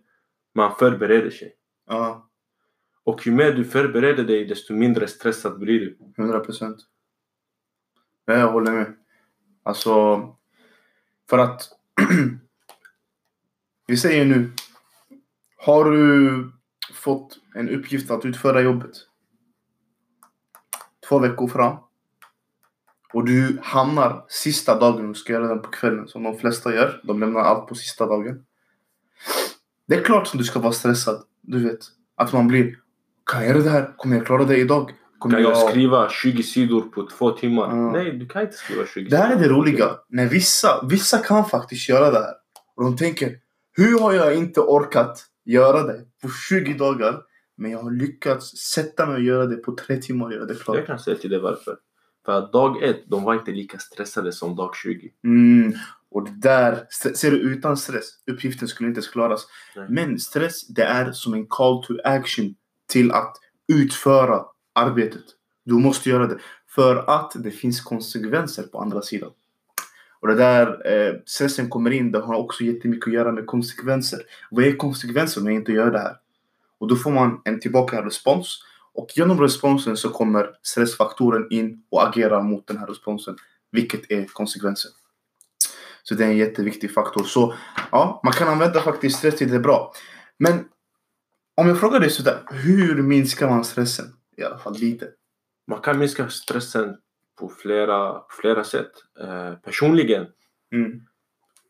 man 0.54 0.75
förbereder 0.75 1.30
sig. 1.30 1.54
Ja. 1.87 2.30
Och 3.04 3.26
ju 3.26 3.33
mer 3.33 3.52
du 3.52 3.64
förbereder 3.64 4.25
dig, 4.25 4.45
desto 4.45 4.75
mindre 4.75 5.07
stressad 5.07 5.59
blir 5.59 5.80
du. 5.80 5.99
100 6.18 6.40
procent. 6.40 6.76
Jag 8.32 8.52
håller 8.52 8.73
med. 8.73 8.94
Alltså, 9.62 10.23
för 11.30 11.38
att 11.38 11.68
vi 13.87 13.97
säger 13.97 14.25
nu 14.25 14.52
har 15.56 15.90
du 15.90 16.52
fått 16.92 17.38
en 17.54 17.68
uppgift 17.68 18.11
att 18.11 18.25
utföra 18.25 18.61
jobbet. 18.61 18.90
Två 21.08 21.18
veckor 21.18 21.49
fram. 21.49 21.76
Och 23.12 23.25
du 23.25 23.58
hamnar 23.62 24.25
sista 24.28 24.78
dagen 24.78 25.08
du 25.08 25.14
ska 25.14 25.32
göra 25.32 25.49
den 25.49 25.62
på 25.62 25.68
kvällen 25.68 26.08
som 26.08 26.23
de 26.23 26.38
flesta 26.38 26.75
gör. 26.75 27.00
De 27.04 27.20
lämnar 27.20 27.40
allt 27.40 27.68
på 27.68 27.75
sista 27.75 28.06
dagen. 28.06 28.44
Det 29.87 29.94
är 29.94 30.04
klart 30.04 30.26
som 30.26 30.38
du 30.38 30.44
ska 30.44 30.58
vara 30.58 30.73
stressad. 30.73 31.25
Du 31.40 31.68
vet. 31.68 31.80
Att 32.14 32.32
man 32.32 32.49
blir. 32.49 32.78
Kan 33.25 33.40
jag 33.40 33.49
göra 33.49 33.62
det 33.62 33.70
här? 33.70 33.97
Kommer 33.97 34.16
jag 34.16 34.26
klara 34.26 34.44
det 34.44 34.56
idag? 34.56 34.92
Kommer 35.19 35.35
Kan 35.35 35.43
jag 35.43 35.71
skriva 35.71 36.09
20 36.11 36.43
sidor 36.43 36.81
på 36.81 37.09
två 37.09 37.31
timmar? 37.31 37.77
Ja. 37.77 37.93
Nej, 37.93 38.13
du 38.13 38.29
kan 38.29 38.43
inte 38.43 38.57
skriva 38.57 38.87
20 38.87 39.09
Det 39.11 39.17
här 39.17 39.27
är 39.27 39.37
sidor. 39.37 39.49
det 39.49 39.55
roliga. 39.55 39.91
När 40.09 40.27
vissa, 40.27 40.87
vissa 40.91 41.19
kan 41.19 41.45
faktiskt 41.45 41.89
göra 41.89 42.11
det 42.11 42.19
här. 42.19 42.35
Och 42.77 42.85
de 42.85 42.97
tänker, 42.97 43.37
hur 43.77 43.99
har 43.99 44.13
jag 44.13 44.35
inte 44.35 44.61
orkat 44.61 45.25
göra 45.45 45.83
det 45.83 46.01
på 46.23 46.29
20 46.49 46.75
dagar? 46.75 47.21
Men 47.57 47.71
jag 47.71 47.83
har 47.83 47.91
lyckats 47.91 48.57
sätta 48.57 49.07
mig 49.07 49.15
och 49.15 49.23
göra 49.23 49.47
det 49.47 49.57
på 49.57 49.77
tre 49.77 49.97
timmar 49.97 50.27
och 50.27 50.33
göra 50.33 50.45
det 50.45 50.55
klart. 50.55 50.77
Jag 50.77 50.87
kan 50.87 50.99
säga 50.99 51.17
till 51.17 51.31
dig 51.31 51.41
varför. 51.41 51.77
För 52.25 52.33
att 52.33 52.53
dag 52.53 52.83
ett, 52.83 53.05
de 53.07 53.23
var 53.23 53.35
inte 53.35 53.51
lika 53.51 53.79
stressade 53.79 54.33
som 54.33 54.57
dag 54.57 54.77
20. 54.77 55.11
Mm. 55.25 55.73
Och 56.11 56.25
det 56.25 56.49
där, 56.49 56.87
ser 57.15 57.31
du 57.31 57.37
utan 57.39 57.77
stress, 57.77 58.05
uppgiften 58.31 58.69
skulle 58.69 58.89
inte 58.89 59.01
klaras. 59.01 59.47
Nej. 59.77 59.87
Men 59.89 60.19
stress, 60.19 60.69
det 60.69 60.83
är 60.83 61.13
som 61.13 61.35
en 61.35 61.47
call 61.47 61.85
to 61.85 61.95
action 62.05 62.55
till 62.89 63.13
att 63.13 63.37
utföra 63.73 64.45
arbetet. 64.78 65.25
Du 65.64 65.75
måste 65.75 66.08
göra 66.08 66.26
det. 66.26 66.38
För 66.68 66.97
att 66.97 67.32
det 67.35 67.50
finns 67.50 67.80
konsekvenser 67.80 68.62
på 68.62 68.78
andra 68.80 69.02
sidan. 69.02 69.30
Och 70.20 70.28
det 70.28 70.35
där 70.35 70.92
eh, 70.92 71.14
stressen 71.26 71.68
kommer 71.68 71.90
in, 71.90 72.12
det 72.12 72.18
har 72.18 72.35
också 72.35 72.64
jättemycket 72.64 73.08
att 73.08 73.14
göra 73.14 73.32
med 73.32 73.47
konsekvenser. 73.47 74.20
Vad 74.50 74.64
är 74.64 74.76
konsekvenser 74.76 75.40
om 75.40 75.47
jag 75.47 75.54
inte 75.54 75.73
gör 75.73 75.90
det 75.90 75.99
här? 75.99 76.16
Och 76.78 76.88
då 76.88 76.97
får 76.97 77.11
man 77.11 77.40
en 77.44 77.61
tillbaka 77.61 78.04
respons. 78.04 78.64
Och 78.94 79.08
genom 79.16 79.40
responsen 79.40 79.97
så 79.97 80.11
kommer 80.11 80.50
stressfaktoren 80.62 81.47
in 81.50 81.82
och 81.90 82.08
agerar 82.08 82.42
mot 82.42 82.66
den 82.66 82.78
här 82.78 82.87
responsen. 82.87 83.37
Vilket 83.73 84.11
är 84.11 84.25
konsekvensen. 84.25 84.90
Så 86.02 86.14
det 86.14 86.25
är 86.25 86.28
en 86.28 86.37
jätteviktig 86.37 86.94
faktor. 86.94 87.25
Så 87.25 87.54
ja, 87.92 88.20
man 88.25 88.32
kan 88.32 88.49
använda 88.49 88.80
faktiskt 88.80 89.18
stress 89.18 89.37
till 89.37 89.50
det 89.50 89.58
bra. 89.58 89.92
Men 90.38 90.64
om 91.56 91.68
jag 91.68 91.80
frågar 91.80 92.00
dig 92.00 92.11
sådär, 92.11 92.38
hur 92.50 93.02
minskar 93.02 93.49
man 93.49 93.64
stressen? 93.64 94.06
I 94.38 94.45
alla 94.45 94.59
fall 94.59 94.75
lite. 94.75 95.09
Man 95.66 95.80
kan 95.80 95.99
minska 95.99 96.28
stressen 96.28 96.97
på 97.38 97.49
flera, 97.49 98.12
på 98.14 98.35
flera 98.40 98.64
sätt. 98.64 98.90
Eh, 99.21 99.54
personligen, 99.54 100.26
Mm. 100.73 101.00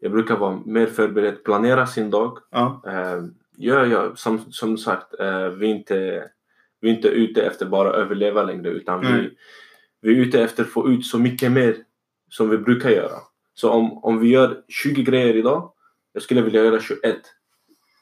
jag 0.00 0.12
brukar 0.12 0.36
vara 0.36 0.60
mer 0.66 0.86
förberedd, 0.86 1.44
planera 1.44 1.86
sin 1.86 2.10
dag. 2.10 2.38
Ja. 2.50 2.82
Eh, 2.86 3.22
ja, 3.56 3.86
ja, 3.86 4.16
som, 4.16 4.52
som 4.52 4.78
sagt, 4.78 5.14
eh, 5.20 5.48
vi, 5.48 5.66
är 5.70 5.74
inte, 5.74 6.30
vi 6.80 6.90
är 6.90 6.94
inte 6.94 7.08
ute 7.08 7.42
efter 7.42 7.66
bara 7.66 7.92
överleva 7.92 8.42
längre 8.42 8.68
utan 8.68 9.00
Nej. 9.00 9.12
vi, 9.22 9.36
vi 10.00 10.18
är 10.18 10.26
ute 10.26 10.42
efter 10.42 10.62
att 10.64 10.70
få 10.70 10.88
ut 10.88 11.06
så 11.06 11.18
mycket 11.18 11.52
mer 11.52 11.76
som 12.30 12.50
vi 12.50 12.58
brukar 12.58 12.90
göra. 12.90 13.18
Så 13.54 13.70
om, 13.70 14.04
om 14.04 14.20
vi 14.20 14.28
gör 14.28 14.62
20 14.68 15.02
grejer 15.02 15.36
idag, 15.36 15.72
jag 16.12 16.22
skulle 16.22 16.42
vilja 16.42 16.64
göra 16.64 16.80
21 16.80 17.16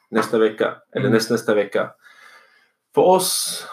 nästa 0.09 0.37
vecka 0.39 0.75
eller 0.91 1.05
Mm. 1.05 1.13
näst, 1.13 1.31
nästa 1.31 1.55
vecka. 1.55 1.91
För 2.95 3.01
oss, 3.01 3.65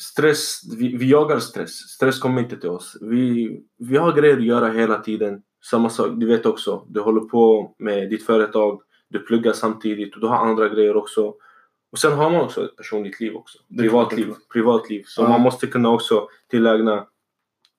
stress, 0.00 0.60
vi, 0.78 0.96
vi 0.96 1.10
jagar 1.10 1.38
stress. 1.38 1.70
Stress 1.70 2.18
kommer 2.18 2.42
inte 2.42 2.56
till 2.56 2.68
oss. 2.68 2.96
Vi, 3.00 3.60
vi 3.78 3.96
har 3.96 4.12
grejer 4.12 4.36
att 4.36 4.44
göra 4.44 4.68
hela 4.72 4.98
tiden. 4.98 5.42
Samma 5.70 5.90
sak, 5.90 6.08
du 6.16 6.26
vet 6.26 6.46
också, 6.46 6.84
du 6.88 7.00
håller 7.00 7.20
på 7.20 7.74
med 7.78 8.10
ditt 8.10 8.26
företag, 8.26 8.80
du 9.08 9.18
pluggar 9.18 9.52
samtidigt 9.52 10.14
och 10.14 10.20
du 10.20 10.26
har 10.26 10.36
andra 10.36 10.68
grejer 10.68 10.96
också. 10.96 11.34
Och 11.92 11.98
sen 11.98 12.12
har 12.12 12.30
man 12.30 12.40
också 12.40 12.64
ett 12.64 12.76
personligt 12.76 13.20
liv 13.20 13.36
också. 13.36 13.58
Privatliv. 13.78 14.34
privatliv. 14.52 15.02
Så 15.06 15.22
Ja. 15.22 15.28
man 15.28 15.40
måste 15.40 15.66
kunna 15.66 15.88
också 15.90 16.28
tillägna 16.50 17.06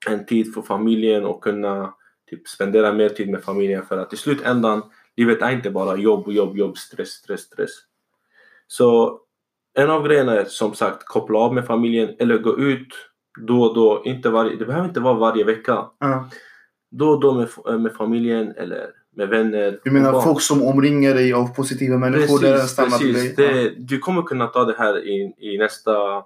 en 0.07 0.25
tid 0.25 0.53
för 0.53 0.61
familjen 0.61 1.25
och 1.25 1.43
kunna 1.43 1.93
typ, 2.29 2.47
spendera 2.47 2.93
mer 2.93 3.09
tid 3.09 3.29
med 3.29 3.43
familjen 3.43 3.85
för 3.85 3.97
att 3.97 4.13
i 4.13 4.17
slutändan, 4.17 4.81
livet 5.15 5.41
är 5.41 5.51
inte 5.51 5.71
bara 5.71 5.97
jobb, 5.97 6.31
jobb, 6.31 6.57
jobb, 6.57 6.77
stress, 6.77 7.09
stress, 7.09 7.41
stress. 7.41 7.71
Så 8.67 9.19
en 9.77 9.89
av 9.89 10.07
grejerna 10.07 10.35
är 10.35 10.45
som 10.45 10.73
sagt 10.73 11.05
koppla 11.05 11.39
av 11.39 11.53
med 11.53 11.65
familjen 11.65 12.15
eller 12.19 12.37
gå 12.37 12.59
ut 12.59 12.87
då 13.39 13.61
och 13.63 13.75
då. 13.75 14.01
Inte 14.05 14.29
varje, 14.29 14.55
det 14.55 14.65
behöver 14.65 14.87
inte 14.87 14.99
vara 14.99 15.13
varje 15.13 15.43
vecka. 15.43 15.85
Ja. 15.99 16.29
Då 16.91 17.09
och 17.09 17.19
då 17.19 17.33
med, 17.33 17.81
med 17.81 17.93
familjen 17.93 18.53
eller 18.57 18.89
med 19.15 19.29
vänner. 19.29 19.79
Du 19.83 19.91
menar 19.91 20.21
folk 20.21 20.41
som 20.41 20.63
omringar 20.63 21.13
dig 21.13 21.33
av 21.33 21.55
positiva 21.55 21.97
människor? 21.97 22.39
Precis, 22.39 22.75
precis. 22.75 23.35
Det, 23.35 23.69
du 23.69 23.99
kommer 23.99 24.21
kunna 24.21 24.47
ta 24.47 24.65
det 24.65 24.75
här 24.77 25.07
i, 25.07 25.33
i 25.37 25.57
nästa, 25.57 26.23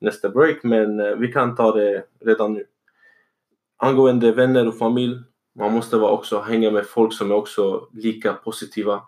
nästa 0.00 0.28
break 0.28 0.56
men 0.62 1.00
eh, 1.00 1.16
vi 1.16 1.32
kan 1.32 1.56
ta 1.56 1.72
det 1.72 2.02
redan 2.24 2.52
nu. 2.52 2.64
Angående 3.76 4.32
vänner 4.32 4.68
och 4.68 4.78
familj, 4.78 5.16
man 5.58 5.72
måste 5.72 5.96
vara 5.96 6.12
också 6.12 6.40
hänga 6.40 6.70
med 6.70 6.86
folk 6.86 7.12
som 7.12 7.30
är 7.30 7.34
också 7.34 7.88
lika 7.92 8.32
positiva. 8.32 9.00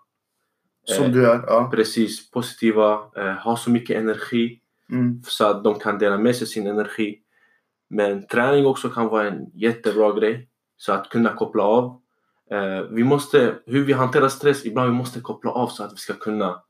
Som 0.91 1.05
Eh, 1.05 1.11
du 1.11 1.31
är? 1.31 1.45
Ja. 1.47 1.71
Precis, 1.75 2.31
positiva, 2.31 2.93
eh, 3.17 3.25
har 3.33 3.57
så 3.57 3.71
mycket 3.71 3.97
energi 3.97 4.61
Mm. 4.93 5.23
så 5.27 5.47
att 5.47 5.65
de 5.65 5.79
kan 5.79 5.99
dela 5.99 6.19
med 6.19 6.37
sig 6.37 6.47
sin 6.47 6.67
energi. 6.67 7.19
Men 7.91 8.27
träning 8.27 8.67
också 8.67 8.89
kan 8.89 9.07
vara 9.09 9.29
en 9.29 9.47
jättebra 9.55 10.13
grej. 10.13 10.49
Så 10.77 10.93
att 10.93 11.09
kunna 11.09 11.33
koppla 11.35 11.63
av. 11.63 12.01
Eh, 12.51 12.81
vi 12.91 13.05
måste, 13.05 13.55
hur 13.67 13.85
vi 13.85 13.93
hanterar 13.93 14.29
stress, 14.29 14.67
ibland 14.67 14.91
vi 14.91 14.97
måste 14.97 15.21
koppla 15.21 15.51
av 15.51 15.67
så 15.69 15.85
att 15.85 15.93
vi 15.93 15.97
ska 15.97 16.15
kunna 16.15 16.63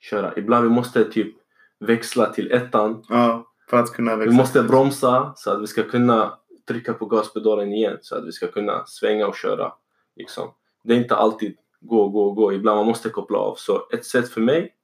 köra. 0.00 0.32
Ibland 0.36 0.64
vi 0.64 0.70
måste 0.70 1.04
typ 1.04 1.34
växla 1.80 2.26
till 2.26 2.52
ettan. 2.52 3.04
Ja, 3.08 3.46
för 3.70 3.76
att 3.76 3.92
kunna 3.92 4.16
Vi 4.16 4.24
växa. 4.24 4.36
måste 4.36 4.62
bromsa 4.62 5.32
så 5.36 5.50
att 5.50 5.62
vi 5.62 5.66
ska 5.66 5.82
kunna 5.82 6.38
trycka 6.68 6.94
på 6.94 7.06
gaspedalen 7.06 7.72
igen 7.72 7.98
så 8.02 8.16
att 8.16 8.26
vi 8.26 8.32
ska 8.32 8.46
kunna 8.46 8.86
svänga 8.86 9.26
och 9.26 9.36
köra. 9.36 9.72
Liksom. 10.16 10.48
Det 10.84 10.94
är 10.94 10.98
inte 10.98 11.16
alltid 11.16 11.56
gå, 11.80 12.08
gå, 12.08 12.32
gå. 12.32 12.52
Ibland 12.52 12.76
man 12.76 12.86
måste 12.86 13.08
koppla 13.08 13.38
av. 13.38 13.54
Så 13.54 13.88
ett 13.92 14.04
sätt 14.04 14.28
för 14.28 14.40
mig, 14.40 14.74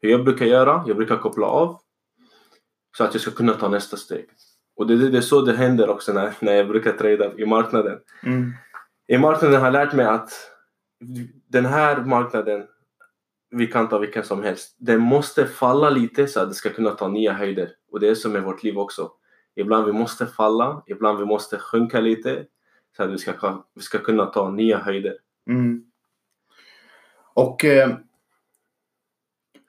hur 0.00 0.10
jag 0.10 0.24
brukar 0.24 0.46
göra, 0.46 0.84
jag 0.86 0.96
brukar 0.96 1.16
koppla 1.16 1.46
av 1.46 1.80
så 2.96 3.04
att 3.04 3.14
jag 3.14 3.20
ska 3.20 3.30
kunna 3.30 3.52
ta 3.52 3.68
nästa 3.68 3.96
steg. 3.96 4.26
Och 4.76 4.86
det, 4.86 4.96
det, 4.96 5.10
det 5.10 5.18
är 5.18 5.22
så 5.22 5.40
det 5.40 5.56
händer 5.56 5.88
också 5.88 6.12
när, 6.12 6.34
när 6.40 6.52
jag 6.52 6.68
brukar 6.68 6.92
trada 6.92 7.38
i 7.38 7.46
marknaden. 7.46 7.98
Mm. 8.22 8.52
I 9.06 9.18
marknaden 9.18 9.56
har 9.56 9.66
jag 9.66 9.72
lärt 9.72 9.94
mig 9.94 10.06
att 10.06 10.30
den 11.48 11.66
här 11.66 12.04
marknaden, 12.04 12.66
vi 13.50 13.66
kan 13.66 13.88
ta 13.88 13.98
vilken 13.98 14.24
som 14.24 14.42
helst, 14.42 14.76
den 14.78 15.00
måste 15.00 15.46
falla 15.46 15.90
lite 15.90 16.26
så 16.26 16.40
att 16.40 16.48
det 16.48 16.54
ska 16.54 16.70
kunna 16.70 16.90
ta 16.90 17.08
nya 17.08 17.32
höjder. 17.32 17.70
Och 17.92 18.00
det 18.00 18.08
är 18.08 18.14
som 18.14 18.32
med 18.32 18.42
vårt 18.42 18.62
liv 18.62 18.78
också. 18.78 19.10
Ibland 19.56 19.86
vi 19.86 19.92
måste 19.92 20.26
falla, 20.26 20.82
ibland 20.86 21.18
vi 21.18 21.24
måste 21.24 21.58
sjunka 21.58 22.00
lite 22.00 22.46
så 22.96 23.02
att 23.02 23.10
vi 23.10 23.18
ska, 23.18 23.64
vi 23.74 23.82
ska 23.82 23.98
kunna 23.98 24.26
ta 24.26 24.50
nya 24.50 24.78
höjder. 24.78 25.16
Mm. 25.50 25.84
Och 27.34 27.64
eh, 27.64 27.96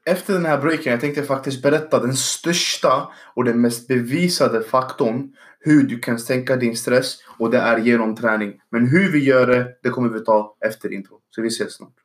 efter 0.05 0.33
den 0.33 0.45
här 0.45 0.61
breaken, 0.61 0.91
jag 0.91 1.01
tänkte 1.01 1.23
faktiskt 1.23 1.61
berätta 1.61 1.99
den 1.99 2.15
största 2.15 3.09
och 3.33 3.43
den 3.43 3.61
mest 3.61 3.87
bevisade 3.87 4.63
faktorn 4.63 5.33
hur 5.59 5.83
du 5.83 5.99
kan 5.99 6.19
sänka 6.19 6.55
din 6.55 6.77
stress 6.77 7.17
och 7.39 7.51
det 7.51 7.57
är 7.57 7.77
genom 7.77 8.15
träning. 8.15 8.61
Men 8.69 8.87
hur 8.87 9.11
vi 9.11 9.23
gör 9.23 9.47
det, 9.47 9.77
det 9.83 9.89
kommer 9.89 10.09
vi 10.09 10.25
ta 10.25 10.57
efter 10.65 10.93
intro. 10.93 11.19
Så 11.29 11.41
vi 11.41 11.47
ses 11.47 11.73
snart. 11.73 12.04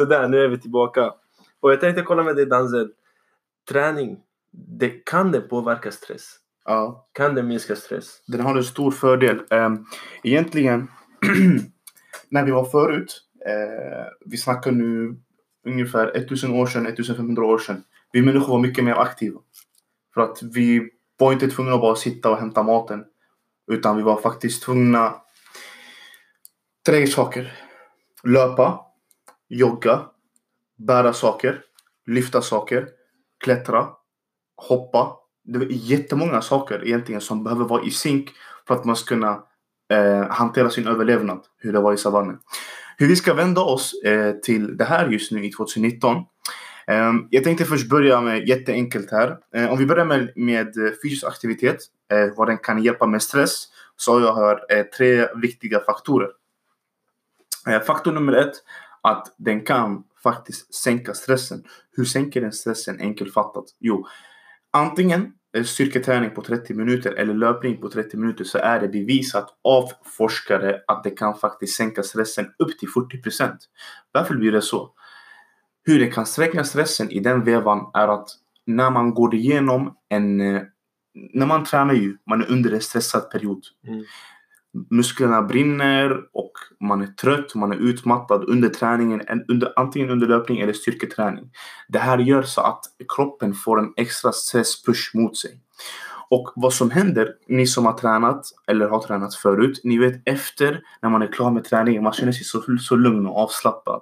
Så 0.00 0.06
där, 0.06 0.28
nu 0.28 0.44
är 0.44 0.48
vi 0.48 0.58
tillbaka. 0.58 1.14
Och 1.60 1.72
jag 1.72 1.80
tänkte 1.80 2.02
kolla 2.02 2.22
med 2.22 2.36
dig 2.36 2.46
Danzel. 2.46 2.92
Träning, 3.68 4.18
det, 4.52 4.88
kan 4.88 5.32
det 5.32 5.40
påverka 5.40 5.90
stress? 5.90 6.36
Ja. 6.64 7.08
Kan 7.12 7.34
det 7.34 7.42
minska 7.42 7.76
stress? 7.76 8.22
Den 8.26 8.40
har 8.40 8.56
en 8.56 8.64
stor 8.64 8.90
fördel. 8.90 9.42
Ehm, 9.50 9.84
Egentligen, 10.22 10.88
när 12.28 12.44
vi 12.44 12.50
var 12.50 12.64
förut, 12.64 13.22
eh, 13.46 14.06
vi 14.26 14.36
snackar 14.36 14.70
nu 14.72 15.16
ungefär 15.66 16.16
1000 16.16 16.50
år 16.50 16.66
sedan, 16.66 16.86
1500 16.86 17.44
år 17.44 17.58
sedan. 17.58 17.82
Vi 18.12 18.22
människor 18.22 18.48
var 18.48 18.58
mycket 18.58 18.84
mer 18.84 18.94
aktiva. 18.94 19.40
För 20.14 20.20
att 20.20 20.42
vi 20.42 20.90
var 21.18 21.32
inte 21.32 21.48
tvungna 21.48 21.74
att 21.74 21.80
bara 21.80 21.96
sitta 21.96 22.30
och 22.30 22.38
hämta 22.38 22.62
maten. 22.62 23.04
Utan 23.72 23.96
vi 23.96 24.02
var 24.02 24.20
faktiskt 24.20 24.62
tvungna 24.62 25.14
tre 26.86 27.06
saker. 27.06 27.52
Löpa, 28.24 28.89
jogga, 29.50 30.00
bära 30.78 31.12
saker, 31.12 31.62
lyfta 32.06 32.42
saker, 32.42 32.88
klättra, 33.44 33.88
hoppa. 34.56 35.16
Det 35.44 35.58
är 35.58 35.68
jättemånga 35.70 36.42
saker 36.42 36.86
egentligen 36.86 37.20
som 37.20 37.44
behöver 37.44 37.64
vara 37.64 37.82
i 37.82 37.90
synk 37.90 38.30
för 38.66 38.74
att 38.74 38.84
man 38.84 38.96
ska 38.96 39.14
kunna 39.14 39.42
eh, 39.90 40.28
hantera 40.30 40.70
sin 40.70 40.86
överlevnad. 40.86 41.40
Hur 41.58 41.72
det 41.72 41.80
var 41.80 41.92
i 41.92 41.96
savannen. 41.96 42.38
hur 42.96 43.08
vi 43.08 43.16
ska 43.16 43.34
vända 43.34 43.60
oss 43.60 44.02
eh, 44.04 44.32
till 44.32 44.76
det 44.76 44.84
här 44.84 45.08
just 45.08 45.32
nu 45.32 45.44
i 45.44 45.52
2019. 45.52 46.16
Eh, 46.86 47.12
jag 47.30 47.44
tänkte 47.44 47.64
först 47.64 47.88
börja 47.88 48.20
med 48.20 48.48
jätteenkelt 48.48 49.10
här. 49.10 49.36
Eh, 49.54 49.72
om 49.72 49.78
vi 49.78 49.86
börjar 49.86 50.04
med, 50.04 50.32
med 50.36 50.66
eh, 50.66 50.92
fysisk 51.02 51.24
aktivitet, 51.24 51.78
eh, 52.12 52.36
vad 52.36 52.48
den 52.48 52.58
kan 52.58 52.82
hjälpa 52.82 53.06
med 53.06 53.22
stress, 53.22 53.68
så 53.96 54.20
har 54.20 54.42
jag 54.46 54.78
eh, 54.78 54.84
tre 54.84 55.26
viktiga 55.42 55.80
faktorer. 55.80 56.28
Eh, 57.68 57.80
faktor 57.80 58.12
nummer 58.12 58.32
ett, 58.32 58.54
att 59.02 59.34
den 59.38 59.60
kan 59.60 60.04
faktiskt 60.22 60.74
sänka 60.74 61.14
stressen. 61.14 61.64
Hur 61.92 62.04
sänker 62.04 62.40
den 62.40 62.52
stressen? 62.52 63.00
Enkelfattat. 63.00 63.64
Jo, 63.80 64.06
antingen 64.72 65.32
styrketräning 65.64 66.30
på 66.30 66.42
30 66.42 66.74
minuter 66.74 67.12
eller 67.12 67.34
löpning 67.34 67.76
på 67.80 67.88
30 67.88 68.16
minuter 68.16 68.44
så 68.44 68.58
är 68.58 68.80
det 68.80 68.88
bevisat 68.88 69.58
av 69.64 69.90
forskare 70.04 70.80
att 70.86 71.04
det 71.04 71.10
kan 71.10 71.34
faktiskt 71.34 71.76
sänka 71.76 72.02
stressen 72.02 72.46
upp 72.58 72.78
till 72.78 72.88
40 72.88 73.22
procent. 73.22 73.58
Varför 74.12 74.34
blir 74.34 74.52
det 74.52 74.62
så? 74.62 74.90
Hur 75.84 75.98
det 75.98 76.06
kan 76.06 76.26
sänka 76.26 76.64
stressen 76.64 77.10
i 77.10 77.20
den 77.20 77.44
vevan 77.44 77.90
är 77.94 78.08
att 78.08 78.28
när 78.66 78.90
man 78.90 79.14
går 79.14 79.34
igenom 79.34 79.96
en... 80.08 80.40
Eh, 80.40 80.62
när 81.14 81.46
man 81.46 81.64
tränar 81.64 81.94
ju, 81.94 82.16
man 82.26 82.42
är 82.42 82.50
under 82.50 82.72
en 82.72 82.80
stressad 82.80 83.30
period. 83.30 83.62
Mm. 83.86 84.04
Musklerna 84.90 85.42
brinner 85.42 86.20
och 86.32 86.52
man 86.80 87.02
är 87.02 87.06
trött, 87.06 87.54
man 87.54 87.72
är 87.72 87.76
utmattad 87.76 88.44
under 88.48 88.68
träningen, 88.68 89.22
under, 89.48 89.72
antingen 89.76 90.10
under 90.10 90.26
löpning 90.26 90.60
eller 90.60 90.72
styrketräning. 90.72 91.50
Det 91.88 91.98
här 91.98 92.18
gör 92.18 92.42
så 92.42 92.60
att 92.60 92.84
kroppen 93.16 93.54
får 93.54 93.78
en 93.78 93.92
extra 93.96 94.32
stresspush 94.32 95.16
mot 95.16 95.36
sig. 95.36 95.60
Och 96.30 96.52
vad 96.56 96.72
som 96.72 96.90
händer, 96.90 97.34
ni 97.48 97.66
som 97.66 97.86
har 97.86 97.92
tränat 97.92 98.46
eller 98.66 98.88
har 98.88 99.00
tränat 99.00 99.34
förut, 99.34 99.80
ni 99.84 99.98
vet 99.98 100.22
efter 100.24 100.82
när 101.02 101.10
man 101.10 101.22
är 101.22 101.32
klar 101.32 101.50
med 101.50 101.64
träningen, 101.64 102.02
man 102.02 102.12
känner 102.12 102.32
sig 102.32 102.44
så, 102.44 102.62
så 102.80 102.96
lugn 102.96 103.26
och 103.26 103.38
avslappnad. 103.38 104.00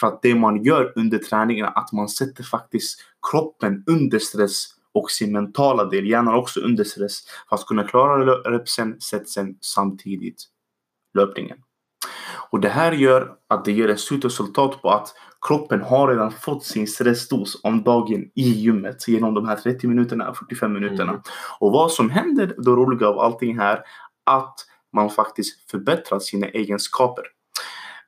För 0.00 0.06
att 0.06 0.22
det 0.22 0.34
man 0.34 0.64
gör 0.64 0.92
under 0.96 1.18
träningen 1.18 1.66
är 1.66 1.78
att 1.78 1.92
man 1.92 2.08
sätter 2.08 2.44
faktiskt 2.44 3.00
kroppen 3.30 3.84
under 3.86 4.18
stress 4.18 4.77
och 4.94 5.10
sin 5.10 5.32
mentala 5.32 5.84
del, 5.84 6.06
hjärnan 6.06 6.34
också 6.34 6.60
under 6.60 6.84
stress 6.84 7.22
för 7.48 7.56
att 7.56 7.66
kunna 7.66 7.84
klara 7.84 8.34
repsen, 8.34 9.00
setsen 9.00 9.56
samtidigt 9.60 10.42
löpningen. 11.14 11.58
Och 12.50 12.60
det 12.60 12.68
här 12.68 12.92
gör 12.92 13.32
att 13.48 13.64
det 13.64 13.72
ger 13.72 13.88
ett 13.88 14.00
slutresultat 14.00 14.82
på 14.82 14.90
att 14.90 15.14
kroppen 15.48 15.82
har 15.82 16.08
redan 16.08 16.30
fått 16.30 16.64
sin 16.64 16.86
stressdos 16.86 17.60
om 17.62 17.82
dagen 17.82 18.30
i 18.34 18.50
gymmet 18.50 19.08
genom 19.08 19.34
de 19.34 19.48
här 19.48 19.56
30 19.56 19.86
minuterna, 19.86 20.34
45 20.34 20.72
minuterna. 20.72 21.10
Mm. 21.10 21.22
Och 21.58 21.72
vad 21.72 21.92
som 21.92 22.10
händer, 22.10 22.46
det 22.46 22.70
roliga 22.70 23.08
av 23.08 23.18
allting 23.18 23.58
här, 23.58 23.82
att 24.26 24.54
man 24.92 25.10
faktiskt 25.10 25.70
förbättrar 25.70 26.18
sina 26.18 26.46
egenskaper. 26.46 27.24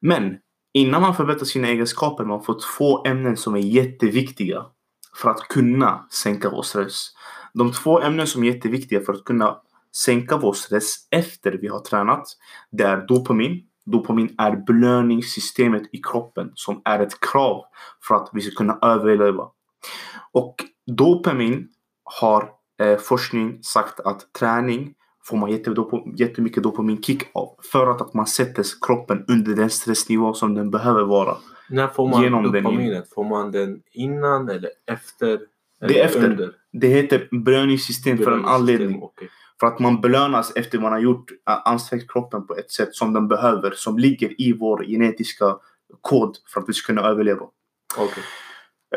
Men 0.00 0.36
innan 0.72 1.02
man 1.02 1.14
förbättrar 1.14 1.44
sina 1.44 1.68
egenskaper, 1.68 2.24
man 2.24 2.42
får 2.42 2.60
två 2.76 3.04
ämnen 3.04 3.36
som 3.36 3.54
är 3.54 3.60
jätteviktiga 3.60 4.66
för 5.20 5.30
att 5.30 5.48
kunna 5.48 6.06
sänka 6.10 6.50
vår 6.50 6.62
stress. 6.62 7.06
De 7.54 7.72
två 7.72 8.00
ämnen 8.00 8.26
som 8.26 8.44
är 8.44 8.46
jätteviktiga 8.46 9.00
för 9.00 9.12
att 9.12 9.24
kunna 9.24 9.56
sänka 9.96 10.36
vår 10.36 10.52
stress 10.52 10.94
efter 11.10 11.52
vi 11.52 11.68
har 11.68 11.80
tränat, 11.80 12.24
det 12.70 12.84
är 12.84 13.06
dopamin. 13.06 13.62
Dopamin 13.86 14.34
är 14.38 14.56
belöningssystemet 14.66 15.82
i 15.92 15.98
kroppen 15.98 16.52
som 16.54 16.82
är 16.84 16.98
ett 16.98 17.20
krav 17.20 17.64
för 18.08 18.14
att 18.14 18.30
vi 18.32 18.40
ska 18.40 18.56
kunna 18.56 18.78
överleva. 18.82 19.48
Och 20.32 20.54
dopamin 20.86 21.68
har 22.04 22.50
eh, 22.80 22.98
forskning 22.98 23.62
sagt 23.62 24.00
att 24.00 24.32
träning 24.32 24.94
får 25.24 25.36
man 25.36 25.50
jättemycket 26.16 26.62
dopaminkick 26.62 27.22
av. 27.34 27.48
För 27.72 27.86
att, 27.86 28.00
att 28.00 28.14
man 28.14 28.26
sätter 28.26 28.64
kroppen 28.86 29.24
under 29.28 29.54
den 29.54 29.70
stressnivå 29.70 30.34
som 30.34 30.54
den 30.54 30.70
behöver 30.70 31.04
vara. 31.04 31.36
När 31.70 31.88
får 31.88 32.08
man 32.08 32.22
Genom 32.22 32.42
den 32.42 32.56
in- 32.56 32.62
dopaminet? 32.64 33.14
Får 33.14 33.24
man 33.24 33.50
den 33.50 33.80
innan 33.92 34.48
eller 34.48 34.70
efter? 34.86 35.40
Det 35.80 35.84
är 35.84 35.90
eller 35.90 36.04
efter. 36.04 36.30
Under? 36.30 36.52
Det 36.72 36.88
heter 36.88 37.28
belöningssystem 37.44 38.18
för 38.18 38.32
en 38.32 38.44
anledning. 38.44 39.02
Okej. 39.02 39.28
För 39.60 39.66
att 39.66 39.78
man 39.78 40.00
belönas 40.00 40.52
efter 40.56 40.78
man 40.78 40.92
har 40.92 40.98
gjort 40.98 41.30
ansträngt 41.44 42.10
kroppen 42.12 42.46
på 42.46 42.56
ett 42.56 42.70
sätt 42.70 42.94
som 42.94 43.12
den 43.12 43.28
behöver. 43.28 43.70
Som 43.70 43.98
ligger 43.98 44.40
i 44.40 44.52
vår 44.52 44.84
genetiska 44.84 45.56
kod 46.00 46.36
för 46.52 46.60
att 46.60 46.68
vi 46.68 46.72
ska 46.72 46.86
kunna 46.86 47.08
överleva. 47.08 47.46
Okej. 47.98 48.22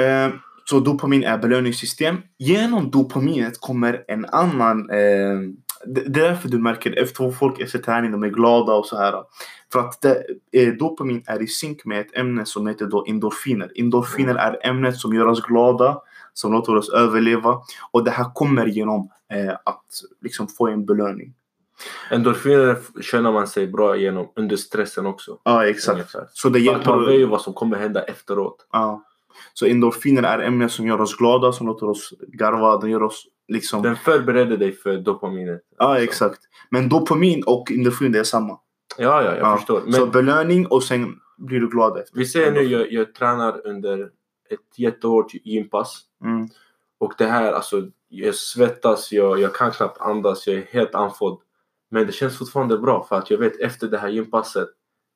Eh, 0.07 0.33
så 0.65 0.79
dopamin 0.79 1.23
är 1.23 1.37
belöningssystem. 1.37 2.17
Genom 2.37 2.91
dopaminet 2.91 3.59
kommer 3.59 4.03
en 4.07 4.25
annan... 4.25 4.89
Eh, 4.89 5.39
det 5.85 6.01
är 6.01 6.09
därför 6.09 6.49
du 6.49 6.57
märker 6.59 6.99
efter 6.99 7.31
folk 7.31 7.59
efter 7.59 7.79
träning 7.79 8.11
de 8.11 8.23
är 8.23 8.29
glada 8.29 8.73
och 8.73 8.85
så 8.85 8.97
här. 8.97 9.23
För 9.71 9.79
att 9.79 10.01
det, 10.01 10.23
eh, 10.51 10.73
dopamin 10.73 11.23
är 11.27 11.41
i 11.41 11.47
synk 11.47 11.85
med 11.85 12.01
ett 12.01 12.17
ämne 12.17 12.45
som 12.45 12.67
heter 12.67 12.85
då 12.85 13.05
endorfiner. 13.07 13.71
Endorfiner 13.75 14.35
är 14.35 14.67
ämnet 14.67 14.97
som 14.97 15.13
gör 15.13 15.25
oss 15.25 15.41
glada, 15.41 16.01
som 16.33 16.51
låter 16.51 16.75
oss 16.75 16.89
överleva. 16.89 17.61
Och 17.91 18.03
det 18.03 18.11
här 18.11 18.33
kommer 18.33 18.65
genom 18.65 19.09
eh, 19.33 19.53
att 19.53 19.85
liksom 20.21 20.47
få 20.47 20.67
en 20.67 20.85
belöning. 20.85 21.33
Endorfiner 22.11 22.77
känner 23.01 23.31
man 23.31 23.47
sig 23.47 23.67
bra 23.67 23.95
genom 23.95 24.27
under 24.35 24.55
stressen 24.55 25.05
också. 25.05 25.37
Ja, 25.43 25.67
exakt. 25.67 25.95
Ungefär. 25.95 26.27
Så 26.33 26.49
det 26.49 26.69
att 26.69 26.85
man 26.85 26.99
vet 26.99 27.07
hjälper... 27.07 27.19
ju 27.19 27.25
vad 27.25 27.41
som 27.41 27.53
kommer 27.53 27.77
hända 27.77 28.03
efteråt. 28.03 28.67
Ja. 28.71 29.03
Så 29.53 29.65
endorfiner 29.65 30.23
är 30.23 30.39
ämnen 30.39 30.69
som 30.69 30.87
gör 30.87 31.01
oss 31.01 31.17
glada, 31.17 31.51
som 31.51 31.67
låter 31.67 31.89
oss 31.89 32.13
garva, 32.27 32.77
den 32.77 32.89
gör 32.89 33.03
oss 33.03 33.25
liksom... 33.47 33.81
Den 33.81 33.95
förbereder 33.95 34.57
dig 34.57 34.71
för 34.71 34.97
dopaminet. 34.97 35.61
Ja, 35.77 35.95
Så- 35.95 36.01
exakt. 36.01 36.39
Men 36.69 36.89
dopamin 36.89 37.43
och 37.43 37.71
endorfin, 37.71 38.11
det 38.11 38.19
är 38.19 38.23
samma. 38.23 38.59
Ja, 38.97 39.23
ja, 39.23 39.35
jag 39.35 39.37
Ja. 39.37 39.57
förstår. 39.57 39.81
Så 39.91 39.99
Men 40.01 40.11
belöning 40.11 40.65
och 40.67 40.83
sen 40.83 41.15
blir 41.37 41.59
du 41.59 41.67
glad 41.69 41.97
efter. 41.97 42.17
vi 42.17 42.25
säger 42.25 42.51
nu, 42.51 42.61
jag, 42.61 42.91
jag 42.91 43.13
tränar 43.15 43.67
under 43.67 44.03
ett 44.49 44.59
jättehårt 44.79 45.33
gympass. 45.33 46.01
Mm. 46.23 46.47
Och 46.99 47.13
det 47.17 47.25
här, 47.25 47.51
alltså, 47.53 47.87
jag 48.09 48.35
svettas, 48.35 49.11
jag, 49.11 49.39
jag 49.39 49.53
kan 49.55 49.71
knappt 49.71 50.01
andas, 50.01 50.47
jag 50.47 50.55
är 50.57 50.65
helt 50.71 50.95
andfådd. 50.95 51.39
Men 51.91 52.05
det 52.05 52.11
känns 52.11 52.37
fortfarande 52.37 52.77
bra 52.77 53.05
för 53.09 53.15
att 53.15 53.29
jag 53.31 53.37
vet 53.37 53.59
efter 53.59 53.87
det 53.87 53.97
här 53.97 54.09
gympasset, 54.09 54.69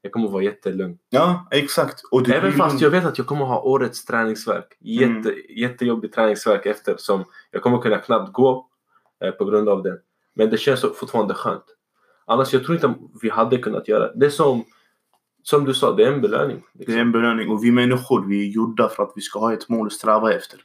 jag 0.08 0.12
kommer 0.14 0.30
vara 0.30 0.44
jättelugn. 0.44 0.98
Ja, 1.10 1.48
exakt. 1.52 2.02
Och 2.12 2.24
du 2.24 2.34
Även 2.34 2.52
fast 2.52 2.82
jag 2.82 2.90
vet 2.90 3.06
att 3.06 3.18
jag 3.18 3.28
kommer 3.28 3.46
ha 3.46 3.62
årets 3.62 4.06
träningsverk. 4.06 4.78
Jätte, 4.80 5.36
Jättejobbig 5.50 6.14
träningsverk 6.14 6.66
efter 6.66 6.96
som 6.98 7.24
jag 7.52 7.62
kommer 7.62 7.78
kunna 7.78 7.98
knappt 7.98 8.34
gå 8.34 8.68
eh, 9.24 9.32
på 9.32 9.46
grund 9.46 9.70
av 9.70 9.84
den. 9.84 9.98
Men 10.36 10.50
det 10.50 10.58
känns 10.58 10.82
fortfarande 10.82 11.34
skönt. 11.34 11.64
Annars 12.26 12.54
jag 12.54 12.64
tror 12.64 12.76
inte 12.76 12.94
vi 13.22 13.30
hade 13.30 13.58
kunnat 13.58 13.88
göra 13.88 14.08
det. 14.08 14.14
Det 14.16 14.32
som, 14.32 14.64
som 15.44 15.66
du 15.66 15.74
sa, 15.74 15.96
det 15.96 16.04
är 16.04 16.12
en 16.14 16.22
belöning. 16.22 16.64
Det 16.74 16.80
Liksom. 16.80 16.96
är 16.96 17.02
en 17.02 17.12
belöning 17.12 17.50
och 17.50 17.64
vi 17.64 17.72
människor, 17.72 18.26
vi 18.28 18.48
är 18.48 18.52
gjorda 18.52 18.90
för 18.90 19.04
att 19.04 19.12
vi 19.16 19.22
ska 19.22 19.40
ha 19.40 19.54
ett 19.54 19.70
mål 19.70 19.88
att 19.88 19.94
sträva 19.94 20.34
efter. 20.34 20.60